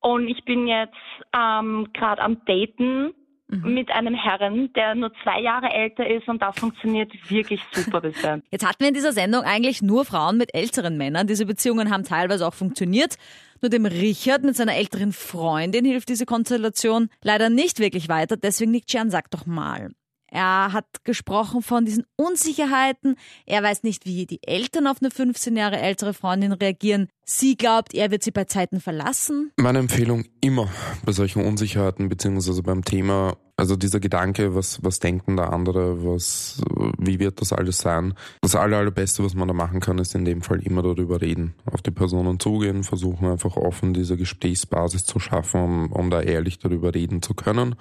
Und 0.00 0.26
ich 0.26 0.44
bin 0.44 0.66
jetzt 0.66 0.96
ähm, 1.32 1.86
gerade 1.92 2.20
am 2.22 2.44
Daten 2.44 3.14
mhm. 3.50 3.74
mit 3.74 3.90
einem 3.90 4.14
Herren, 4.14 4.72
der 4.74 4.94
nur 4.94 5.12
zwei 5.22 5.40
Jahre 5.40 5.70
älter 5.70 6.08
ist 6.08 6.28
und 6.28 6.40
das 6.40 6.58
funktioniert 6.58 7.12
wirklich 7.30 7.60
super 7.72 8.00
bisher. 8.00 8.40
Jetzt 8.50 8.66
hatten 8.66 8.80
wir 8.80 8.88
in 8.88 8.94
dieser 8.94 9.12
Sendung 9.12 9.42
eigentlich 9.42 9.82
nur 9.82 10.04
Frauen 10.04 10.36
mit 10.36 10.54
älteren 10.54 10.96
Männern. 10.96 11.26
Diese 11.26 11.46
Beziehungen 11.46 11.90
haben 11.90 12.04
teilweise 12.04 12.46
auch 12.46 12.54
funktioniert. 12.54 13.16
Nur 13.62 13.68
dem 13.68 13.84
Richard 13.84 14.42
mit 14.42 14.56
seiner 14.56 14.74
älteren 14.74 15.12
Freundin 15.12 15.84
hilft 15.84 16.08
diese 16.08 16.24
Konstellation 16.24 17.10
leider 17.22 17.50
nicht 17.50 17.78
wirklich 17.78 18.08
weiter. 18.08 18.36
Deswegen 18.36 18.70
Nick 18.70 18.86
Chan, 18.86 19.10
sag 19.10 19.30
doch 19.30 19.44
mal. 19.44 19.90
Er 20.30 20.72
hat 20.72 20.86
gesprochen 21.04 21.62
von 21.62 21.84
diesen 21.84 22.04
Unsicherheiten. 22.16 23.16
Er 23.46 23.62
weiß 23.62 23.82
nicht, 23.82 24.06
wie 24.06 24.26
die 24.26 24.42
Eltern 24.42 24.86
auf 24.86 24.98
eine 25.00 25.10
15 25.10 25.56
Jahre 25.56 25.78
ältere 25.78 26.14
Freundin 26.14 26.52
reagieren. 26.52 27.08
Sie 27.24 27.56
glaubt, 27.56 27.94
er 27.94 28.10
wird 28.10 28.24
sie 28.24 28.32
bei 28.32 28.44
Zeiten 28.44 28.80
verlassen. 28.80 29.52
Meine 29.56 29.78
Empfehlung 29.78 30.24
immer 30.40 30.68
bei 31.04 31.12
solchen 31.12 31.44
Unsicherheiten 31.44 32.08
beziehungsweise 32.08 32.62
beim 32.62 32.84
Thema, 32.84 33.36
also 33.56 33.76
dieser 33.76 34.00
Gedanke, 34.00 34.54
was, 34.54 34.82
was 34.82 34.98
denken 34.98 35.36
da 35.36 35.44
andere, 35.44 36.04
was, 36.04 36.60
wie 36.98 37.20
wird 37.20 37.40
das 37.40 37.52
alles 37.52 37.78
sein? 37.78 38.14
Das 38.40 38.56
aller, 38.56 38.78
allerbeste, 38.78 39.22
was 39.22 39.34
man 39.34 39.46
da 39.46 39.54
machen 39.54 39.80
kann, 39.80 39.98
ist 39.98 40.14
in 40.14 40.24
dem 40.24 40.42
Fall 40.42 40.60
immer 40.60 40.82
darüber 40.82 41.20
reden. 41.20 41.54
Auf 41.66 41.82
die 41.82 41.92
Personen 41.92 42.40
zugehen, 42.40 42.82
versuchen 42.82 43.28
einfach 43.28 43.56
offen 43.56 43.94
diese 43.94 44.16
Gesprächsbasis 44.16 45.04
zu 45.04 45.20
schaffen, 45.20 45.60
um, 45.60 45.92
um 45.92 46.10
da 46.10 46.22
ehrlich 46.22 46.58
darüber 46.58 46.94
reden 46.94 47.22
zu 47.22 47.34
können 47.34 47.76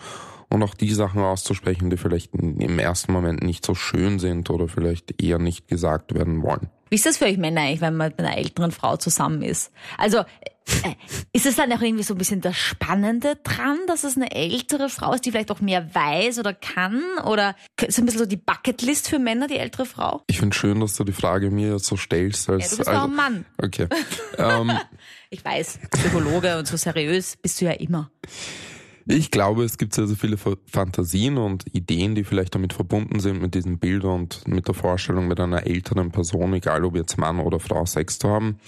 und 0.50 0.64
auch 0.64 0.74
die 0.74 0.94
Sachen 0.94 1.22
auszusprechen, 1.22 1.90
die 1.90 1.98
vielleicht 1.98 2.34
im 2.36 2.80
ersten 2.80 3.12
Moment 3.12 3.44
nicht 3.44 3.66
so 3.66 3.76
schön 3.76 4.20
sind 4.20 4.50
oder 4.50 4.68
vielleicht 4.68 5.22
eher 5.22 5.40
nicht 5.40 5.68
gesagt 5.68 6.14
werden 6.14 6.42
wollen. 6.42 6.70
Wie 6.90 6.96
ist 6.96 7.06
das 7.06 7.18
für 7.18 7.26
euch 7.26 7.38
Männer 7.38 7.62
eigentlich, 7.62 7.82
wenn 7.82 7.96
man 7.96 8.10
mit 8.10 8.20
einer 8.20 8.36
älteren 8.36 8.72
Frau 8.72 8.98
zusammen 8.98 9.44
ist? 9.44 9.72
Also 9.98 10.20
äh, 10.84 10.96
ist 11.34 11.46
es 11.46 11.56
dann 11.56 11.72
auch 11.72 11.82
irgendwie 11.82 12.04
so 12.04 12.16
ein 12.16 12.18
bisschen 12.18 12.42
das 12.42 12.58
Spannende 12.58 13.36
dran, 13.44 13.78
dass 13.88 14.04
es 14.04 14.16
eine 14.16 14.32
ältere 14.32 14.90
Frau 14.90 15.14
ist, 15.14 15.26
die 15.26 15.32
vielleicht 15.32 15.52
auch 15.52 15.62
mehr 15.62 15.94
weiß 15.94 16.40
oder 16.40 16.54
kann? 16.54 17.04
Oder 17.26 17.56
ist 17.80 18.00
ein 18.00 18.06
bisschen 18.06 18.20
so 18.20 18.26
die 18.26 18.38
Bucketlist 18.38 19.08
für 19.08 19.20
Männer, 19.20 19.48
die 19.48 19.58
ältere 19.58 19.86
Frau? 19.86 20.24
Ich 20.28 20.40
finde 20.40 20.56
schön, 20.56 20.80
dass 20.80 20.96
du 20.96 21.04
die 21.04 21.14
Frage 21.14 21.52
mir 21.52 21.78
so 21.78 21.96
stellst. 21.96 22.50
Als, 22.50 22.64
ja, 22.64 22.70
du 22.72 22.78
bist 22.78 22.90
also, 22.90 23.02
auch 23.02 23.06
ein 23.06 23.16
Mann. 23.16 23.46
Okay. 23.62 23.88
ähm, 24.38 24.72
ich 25.30 25.46
weiß, 25.46 25.80
Psychologe 25.92 26.58
und 26.58 26.68
so 26.68 26.76
seriös 26.76 27.38
bist 27.38 27.62
du 27.62 27.66
ja 27.66 27.72
immer. 27.72 28.10
Ich 29.06 29.32
glaube, 29.32 29.64
es 29.64 29.78
gibt 29.78 29.94
sehr, 29.94 30.08
sehr 30.08 30.18
viele 30.18 30.38
Fantasien 30.38 31.38
und 31.38 31.66
Ideen, 31.74 32.16
die 32.16 32.24
vielleicht 32.24 32.56
damit 32.56 32.74
verbunden 32.74 33.20
sind, 33.20 33.42
mit 33.42 33.56
diesem 33.56 33.80
Bild 33.80 34.04
und 34.04 34.48
mit 34.48 34.68
der 34.68 34.76
Vorstellung, 34.76 35.28
mit 35.28 35.40
einer 35.40 35.66
älteren 35.66 36.12
Person, 36.12 36.54
egal 36.54 36.86
ob 36.86 36.96
jetzt 36.96 37.18
Mann 37.18 37.40
oder 37.40 37.60
Frau, 37.60 37.86
Sex 37.86 38.20
zu 38.20 38.30
haben. 38.30 38.60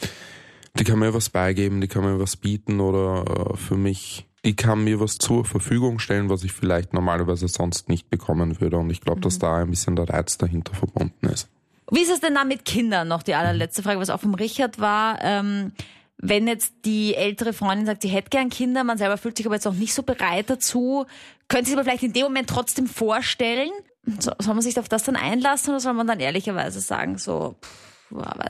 Die 0.80 0.84
kann 0.84 1.00
mir 1.00 1.13
was 1.13 1.30
beigeben, 1.30 1.82
die 1.82 1.88
kann 1.88 2.04
mir 2.04 2.20
was 2.20 2.38
bieten 2.38 2.80
oder 2.80 3.52
äh, 3.52 3.58
für 3.58 3.76
mich, 3.76 4.26
die 4.46 4.56
kann 4.56 4.84
mir 4.84 5.00
was 5.00 5.17
zur 5.17 5.44
Verfügung 5.46 6.00
stellen, 6.00 6.30
was 6.30 6.44
ich 6.44 6.54
vielleicht 6.54 6.94
normalerweise 6.94 7.48
sonst 7.48 7.89
nicht 7.89 8.10
bekommen 8.10 8.62
würde. 8.62 8.78
Und 8.78 8.89
ich 8.89 9.02
glaube, 9.02 9.20
mhm. 9.20 9.24
dass 9.24 9.38
da 9.38 9.58
ein 9.58 9.70
bisschen 9.70 9.96
der 9.96 10.10
Reiz 10.10 10.38
dahinter 10.38 10.74
verbunden 10.74 11.28
ist. 11.28 11.50
Wie 11.91 12.02
ist 12.02 12.12
es 12.12 12.22
denn 12.22 12.36
da 12.36 12.46
mit 12.46 12.63
Kindern? 12.63 13.10
Noch 13.10 13.22
die 13.22 13.36
allerletzte 13.36 13.84
Frage, 13.84 14.00
was 14.00 14.10
auch 14.10 14.22
vom 14.22 14.34
Richard 14.34 14.80
war. 14.80 15.20
Ähm 15.22 15.74
wenn 16.22 16.48
jetzt 16.48 16.74
die 16.86 17.16
ältere 17.16 17.52
Freundin 17.52 17.88
sagt, 17.88 18.04
sie 18.04 18.08
hätte 18.08 18.30
gern 18.30 18.50
Kinder, 18.50 18.84
man 18.84 18.98
selber 18.98 19.18
fühlt 19.18 19.38
sich 19.38 19.46
aber 19.48 19.56
jetzt 19.56 19.68
auch 19.68 19.74
nicht 19.74 19.94
so 19.94 20.04
bereit 20.04 20.50
dazu, 20.50 21.06
könnte 21.48 21.68
sie 21.68 21.74
aber 21.74 21.84
vielleicht 21.84 22.04
in 22.04 22.14
dem 22.14 22.24
Moment 22.24 22.48
trotzdem 22.48 22.86
vorstellen? 22.86 23.72
So, 24.20 24.32
soll 24.40 24.54
man 24.54 24.62
sich 24.62 24.80
auf 24.80 24.88
das 24.88 25.04
dann 25.04 25.16
einlassen 25.16 25.72
oder 25.72 25.80
soll 25.80 25.94
man 25.94 26.08
dann 26.08 26.20
ehrlicherweise 26.20 26.80
sagen, 26.80 27.18
so, 27.18 27.56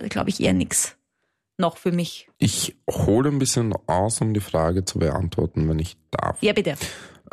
glaube 0.10 0.30
ich 0.30 0.42
eher 0.42 0.54
nix 0.54 0.98
noch 1.58 1.78
für 1.78 1.94
mich? 1.94 2.30
Ich 2.40 2.76
hole 2.90 3.30
ein 3.30 3.40
bisschen 3.40 3.74
aus, 3.88 4.20
um 4.20 4.34
die 4.34 4.42
Frage 4.42 4.84
zu 4.84 5.00
beantworten, 5.00 5.70
wenn 5.70 5.80
ich 5.80 5.96
darf. 6.12 6.42
Ja, 6.42 6.52
bitte. 6.52 6.76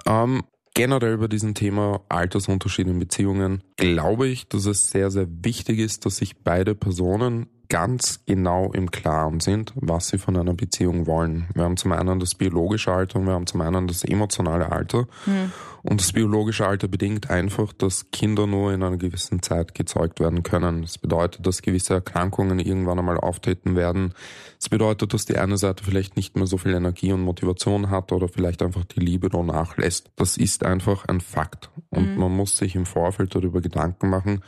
Ähm, 0.07 0.45
generell 0.75 1.19
bei 1.19 1.27
diesem 1.27 1.55
Thema 1.55 2.05
Altersunterschiede 2.09 2.91
in 2.91 3.01
Beziehungen 3.01 3.65
glaube 3.77 4.29
ich, 4.29 4.49
dass 4.49 4.67
es 4.67 4.91
sehr, 4.91 5.11
sehr 5.11 5.27
wichtig 5.29 5.81
ist, 5.81 6.07
dass 6.07 6.19
sich 6.19 6.37
beide 6.39 6.77
Personen 6.77 7.49
ganz 7.69 8.25
genau 8.25 8.73
im 8.73 8.91
Klaren 8.91 9.41
sind, 9.41 9.73
was 9.75 10.09
sie 10.09 10.19
von 10.19 10.37
einer 10.37 10.55
Beziehung 10.55 11.07
wollen. 11.07 11.49
Wir 11.55 11.65
haben 11.65 11.77
zum 11.77 11.93
einen 11.93 12.19
das 12.19 12.35
biologische 12.35 12.93
Alter 12.93 13.19
und 13.19 13.27
wir 13.27 13.35
haben 13.35 13.47
zum 13.47 13.61
einen 13.61 13.87
das 13.87 14.05
emotionale 14.05 14.73
Alter. 14.73 15.07
Mhm. 15.27 15.53
Und 15.83 16.01
das 16.01 16.13
biologische 16.13 16.67
Alter 16.67 16.89
bedingt 16.89 17.31
einfach, 17.31 17.73
dass 17.73 18.11
Kinder 18.11 18.47
nur 18.47 18.73
in 18.73 18.83
einer 18.83 18.97
gewissen 18.97 19.43
Zeit 19.43 19.75
gezeugt 19.75 20.21
werden 20.21 20.43
können. 20.43 20.83
Das 20.83 20.99
bedeutet, 20.99 21.47
dass 21.47 21.63
gewisse 21.63 21.95
Erkrankungen 21.95 22.59
irgendwann 22.59 22.99
einmal 22.99 23.19
auftreten 23.19 23.77
werden. 23.77 24.13
Das 24.59 24.69
bedeutet, 24.69 25.15
dass 25.15 25.27
die 25.27 25.39
eine 25.39 25.57
Seite 25.57 25.85
vielleicht 25.85 26.17
nicht 26.17 26.37
mehr 26.37 26.47
so 26.47 26.59
viel 26.59 26.75
Energie 26.75 27.13
und 27.13 27.23
Motivation 27.23 27.91
hat 27.91 28.13
oder 28.13 28.29
vielleicht 28.29 28.63
einfach 28.63 28.85
die 28.85 29.01
Liebe 29.01 29.29
nur 29.29 29.45
nachlässt. 29.45 30.11
Das 30.17 30.37
ist 30.37 30.65
einfach 30.65 31.05
ein 31.07 31.21
Fakt. 31.21 31.71
Und 31.91 32.15
mhm. 32.15 32.19
man 32.19 32.37
muss 32.37 32.57
sich 32.57 32.75
im 32.75 32.87
Vorfeld 32.87 33.35
darüber 33.35 33.61
Gedanken 33.61 34.11
machen, 34.11 34.43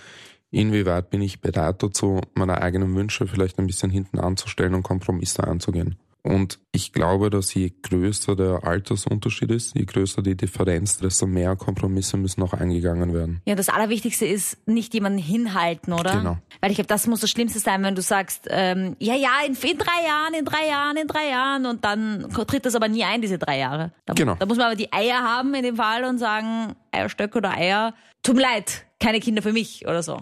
inwieweit 0.50 1.10
bin 1.10 1.22
ich 1.22 1.40
bereit 1.40 1.82
dazu, 1.82 2.20
meine 2.34 2.60
eigenen 2.60 2.94
Wünsche 2.94 3.26
vielleicht 3.26 3.58
ein 3.58 3.66
bisschen 3.66 3.90
hinten 3.90 4.18
anzustellen 4.18 4.74
und 4.74 4.82
Kompromisse 4.82 5.46
einzugehen. 5.46 5.96
Und 6.22 6.58
ich 6.72 6.92
glaube, 6.92 7.30
dass 7.30 7.54
je 7.54 7.72
größer 7.82 8.36
der 8.36 8.64
Altersunterschied 8.64 9.50
ist, 9.50 9.74
je 9.74 9.84
größer 9.84 10.22
die 10.22 10.36
Differenz, 10.36 10.98
desto 10.98 11.26
mehr 11.26 11.56
Kompromisse 11.56 12.16
müssen 12.16 12.42
auch 12.42 12.52
eingegangen 12.52 13.14
werden. 13.14 13.40
Ja, 13.46 13.54
das 13.54 13.70
Allerwichtigste 13.70 14.26
ist 14.26 14.58
nicht 14.68 14.92
jemanden 14.92 15.18
hinhalten, 15.18 15.92
oder? 15.92 16.16
Genau. 16.16 16.38
Weil 16.60 16.70
ich 16.70 16.76
glaube, 16.76 16.88
das 16.88 17.06
muss 17.06 17.20
das 17.20 17.30
Schlimmste 17.30 17.58
sein, 17.58 17.82
wenn 17.82 17.94
du 17.94 18.02
sagst, 18.02 18.46
ähm, 18.50 18.96
ja, 18.98 19.14
ja, 19.14 19.30
in, 19.46 19.54
in 19.54 19.78
drei 19.78 20.06
Jahren, 20.06 20.34
in 20.34 20.44
drei 20.44 20.68
Jahren, 20.68 20.96
in 20.98 21.06
drei 21.06 21.28
Jahren 21.30 21.66
und 21.66 21.84
dann 21.84 22.28
tritt 22.30 22.66
das 22.66 22.74
aber 22.74 22.88
nie 22.88 23.04
ein, 23.04 23.22
diese 23.22 23.38
drei 23.38 23.58
Jahre. 23.58 23.92
Da, 24.04 24.12
Genau. 24.12 24.34
Da 24.34 24.44
muss 24.44 24.58
man 24.58 24.66
aber 24.66 24.76
die 24.76 24.92
Eier 24.92 25.22
haben 25.22 25.54
in 25.54 25.62
dem 25.62 25.76
Fall 25.76 26.04
und 26.04 26.18
sagen, 26.18 26.74
Eierstöcke 26.92 27.38
oder 27.38 27.56
Eier, 27.56 27.94
tut 28.22 28.36
mir 28.36 28.42
leid, 28.42 28.84
keine 28.98 29.20
Kinder 29.20 29.40
für 29.40 29.52
mich 29.52 29.86
oder 29.86 30.02
so. 30.02 30.20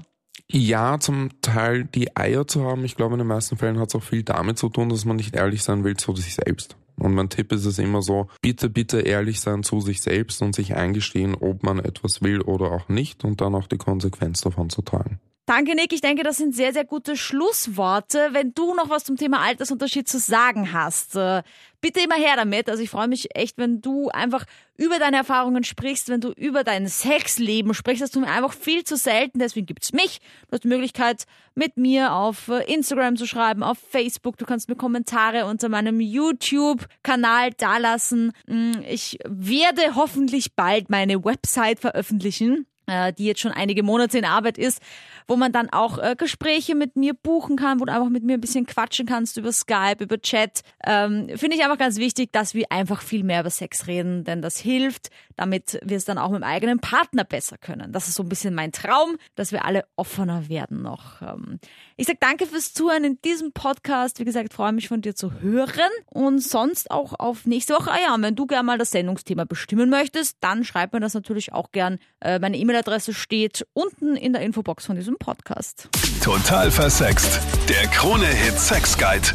Ja, 0.51 0.99
zum 0.99 1.29
Teil 1.43 1.85
die 1.85 2.17
Eier 2.17 2.47
zu 2.47 2.65
haben. 2.65 2.85
Ich 2.85 2.97
glaube, 2.97 3.15
in 3.15 3.19
den 3.19 3.29
meisten 3.29 3.59
Fällen 3.59 3.79
hat 3.79 3.89
es 3.89 3.95
auch 3.95 4.03
viel 4.03 4.23
damit 4.23 4.59
zu 4.59 4.71
tun, 4.71 4.89
dass 4.89 5.05
man 5.05 5.17
nicht 5.17 5.37
ehrlich 5.37 5.63
sein 5.63 5.85
will 5.85 5.97
zu 5.97 6.17
sich 6.17 6.35
selbst. 6.35 6.77
Und 6.97 7.15
mein 7.15 7.29
Tipp 7.29 7.53
ist 7.53 7.67
es 7.67 7.79
immer 7.79 8.01
so, 8.01 8.29
bitte, 8.41 8.71
bitte 8.71 9.01
ehrlich 9.01 9.41
sein 9.41 9.63
zu 9.63 9.81
sich 9.81 10.01
selbst 10.01 10.41
und 10.43 10.55
sich 10.55 10.75
eingestehen, 10.75 11.35
ob 11.35 11.63
man 11.63 11.79
etwas 11.79 12.23
will 12.23 12.41
oder 12.41 12.73
auch 12.73 12.89
nicht 12.89 13.25
und 13.25 13.41
dann 13.41 13.55
auch 13.55 13.67
die 13.67 13.77
Konsequenz 13.77 14.41
davon 14.41 14.71
zu 14.71 14.83
tragen. 14.83 15.21
Danke, 15.49 15.75
Nick. 15.75 15.95
Ich 15.95 16.03
denke, 16.03 16.25
das 16.25 16.37
sind 16.37 16.55
sehr, 16.55 16.75
sehr 16.75 16.85
gute 16.85 17.17
Schlussworte. 17.17 18.29
Wenn 18.33 18.53
du 18.53 18.75
noch 18.75 18.91
was 18.91 19.05
zum 19.05 19.17
Thema 19.17 19.41
Altersunterschied 19.41 20.07
zu 20.07 20.19
sagen 20.19 20.75
hast, 20.75 21.17
äh, 21.17 21.43
bitte 21.81 22.01
immer 22.01 22.17
her 22.17 22.37
damit. 22.37 22.69
Also 22.69 22.83
ich 22.83 22.91
freue 22.91 23.09
mich 23.09 23.35
echt, 23.35 23.57
wenn 23.57 23.81
du 23.81 24.11
einfach 24.11 24.45
über 24.77 24.99
deine 24.99 25.17
Erfahrungen 25.17 25.65
sprichst, 25.65 26.11
wenn 26.11 26.21
du 26.21 26.33
über 26.33 26.65
dein 26.65 26.87
Sexleben 26.87 27.73
sprichst. 27.73 28.03
Das 28.03 28.11
tun 28.11 28.25
wir 28.25 28.31
einfach 28.31 28.53
viel 28.53 28.85
zu 28.85 28.99
selten. 28.99 29.39
Deswegen 29.39 29.65
gibt's 29.65 29.95
mich. 29.95 30.21
Du 30.49 30.53
hast 30.53 30.65
die 30.65 30.69
Möglichkeit, 30.69 31.25
mit 31.55 31.79
mir 31.79 32.13
auf 32.13 32.49
äh, 32.49 32.71
Instagram 32.71 33.17
zu 33.17 33.27
schreiben, 33.27 33.63
auf 33.63 33.79
Facebook. 33.79 34.37
Du 34.37 34.45
kannst 34.45 34.69
mir 34.69 34.77
Kommentare 34.77 35.47
unter 35.47 35.71
meinem 35.71 35.99
YouTube-Kanal 35.99 37.53
dalassen. 37.57 38.33
Mm, 38.47 38.83
Ich 38.87 39.19
werde 39.27 39.95
hoffentlich 39.95 40.55
bald 40.57 40.91
meine 40.91 41.25
Website 41.25 41.81
veröffentlichen 41.81 42.67
äh, 42.89 43.13
die 43.13 43.27
jetzt 43.27 43.41
schon 43.41 43.53
einige 43.53 43.83
Monate 43.83 44.19
in 44.19 44.25
Arbeit 44.25 44.59
ist, 44.59 44.81
wo 45.29 45.37
man 45.37 45.53
dann 45.53 45.69
auch 45.71 45.99
äh, 45.99 46.17
Gespräche 46.17 46.75
mit 46.75 46.97
mir 46.97 47.15
buchen 47.15 47.57
kann, 47.57 47.81
wo 47.81 47.85
du 47.85 47.93
einfach 47.93 48.09
mit 48.09 48.25
mir 48.25 48.35
ein 48.35 48.41
bisschen 48.41 48.67
quatschen 48.67 49.07
kannst 49.07 49.37
über 49.37 49.53
Skype, 49.53 50.03
über 50.03 50.21
Chat. 50.21 50.63
Ähm, 50.85 51.29
Finde 51.37 51.57
ich 51.57 51.63
einfach 51.63 51.79
ganz 51.79 51.99
wichtig, 51.99 52.33
dass 52.33 52.55
wir 52.55 52.73
einfach 52.73 53.03
viel 53.03 53.23
mehr 53.23 53.41
über 53.41 53.51
Sex 53.51 53.87
reden, 53.87 54.25
denn 54.25 54.43
das 54.43 54.59
hilft, 54.59 55.11
damit 55.37 55.79
wir 55.85 55.99
es 55.99 56.07
dann 56.07 56.19
auch 56.19 56.31
mit 56.31 56.41
dem 56.41 56.45
eigenen 56.45 56.81
Partner 56.81 57.25
besser 57.25 57.59
können. 57.59 57.93
Das 57.93 58.09
ist 58.09 58.15
so 58.15 58.23
ein 58.23 58.29
bisschen 58.29 58.55
mein 58.55 58.73
Traum, 58.73 59.19
dass 59.37 59.53
wir 59.53 59.65
alle 59.65 59.85
offener 59.97 60.49
werden 60.49 60.83
noch. 60.83 61.21
Ähm, 61.21 61.61
ich 61.97 62.07
sag 62.07 62.21
danke 62.21 62.47
fürs 62.47 62.73
Zuhören 62.73 63.05
in 63.05 63.21
diesem 63.23 63.53
Podcast. 63.53 64.21
Wie 64.21 64.25
gesagt, 64.25 64.55
freue 64.55 64.73
mich 64.73 64.89
von 64.89 65.03
dir 65.03 65.15
zu 65.15 65.41
hören 65.41 65.91
und 66.07 66.41
sonst 66.41 66.91
auch 66.91 67.19
auf 67.19 67.45
nächste 67.45 67.75
Woche. 67.75 67.91
Ah 67.91 67.99
ja, 68.03 68.15
und 68.15 68.23
wenn 68.23 68.35
du 68.35 68.47
gerne 68.47 68.65
mal 68.65 68.79
das 68.79 68.93
Sendungsthema 68.93 69.45
bestimmen 69.45 69.91
möchtest, 69.91 70.39
dann 70.41 70.65
schreib 70.65 70.95
mir 70.95 71.01
das 71.01 71.13
natürlich 71.13 71.53
auch 71.53 71.71
gern. 71.71 71.99
Äh, 72.21 72.39
meine 72.39 72.57
E-Mail-Adresse 72.57 73.13
steht 73.13 73.67
unten 73.75 74.17
in 74.17 74.33
der 74.33 74.43
Infobox 74.43 74.87
von 74.87 74.97
diesem 74.97 75.18
Podcast. 75.19 75.89
Total 76.23 76.71
versext. 76.71 77.41
Der 77.69 77.87
Krone-Hit 77.89 78.59
Sex 78.59 78.97
Guide. 78.97 79.29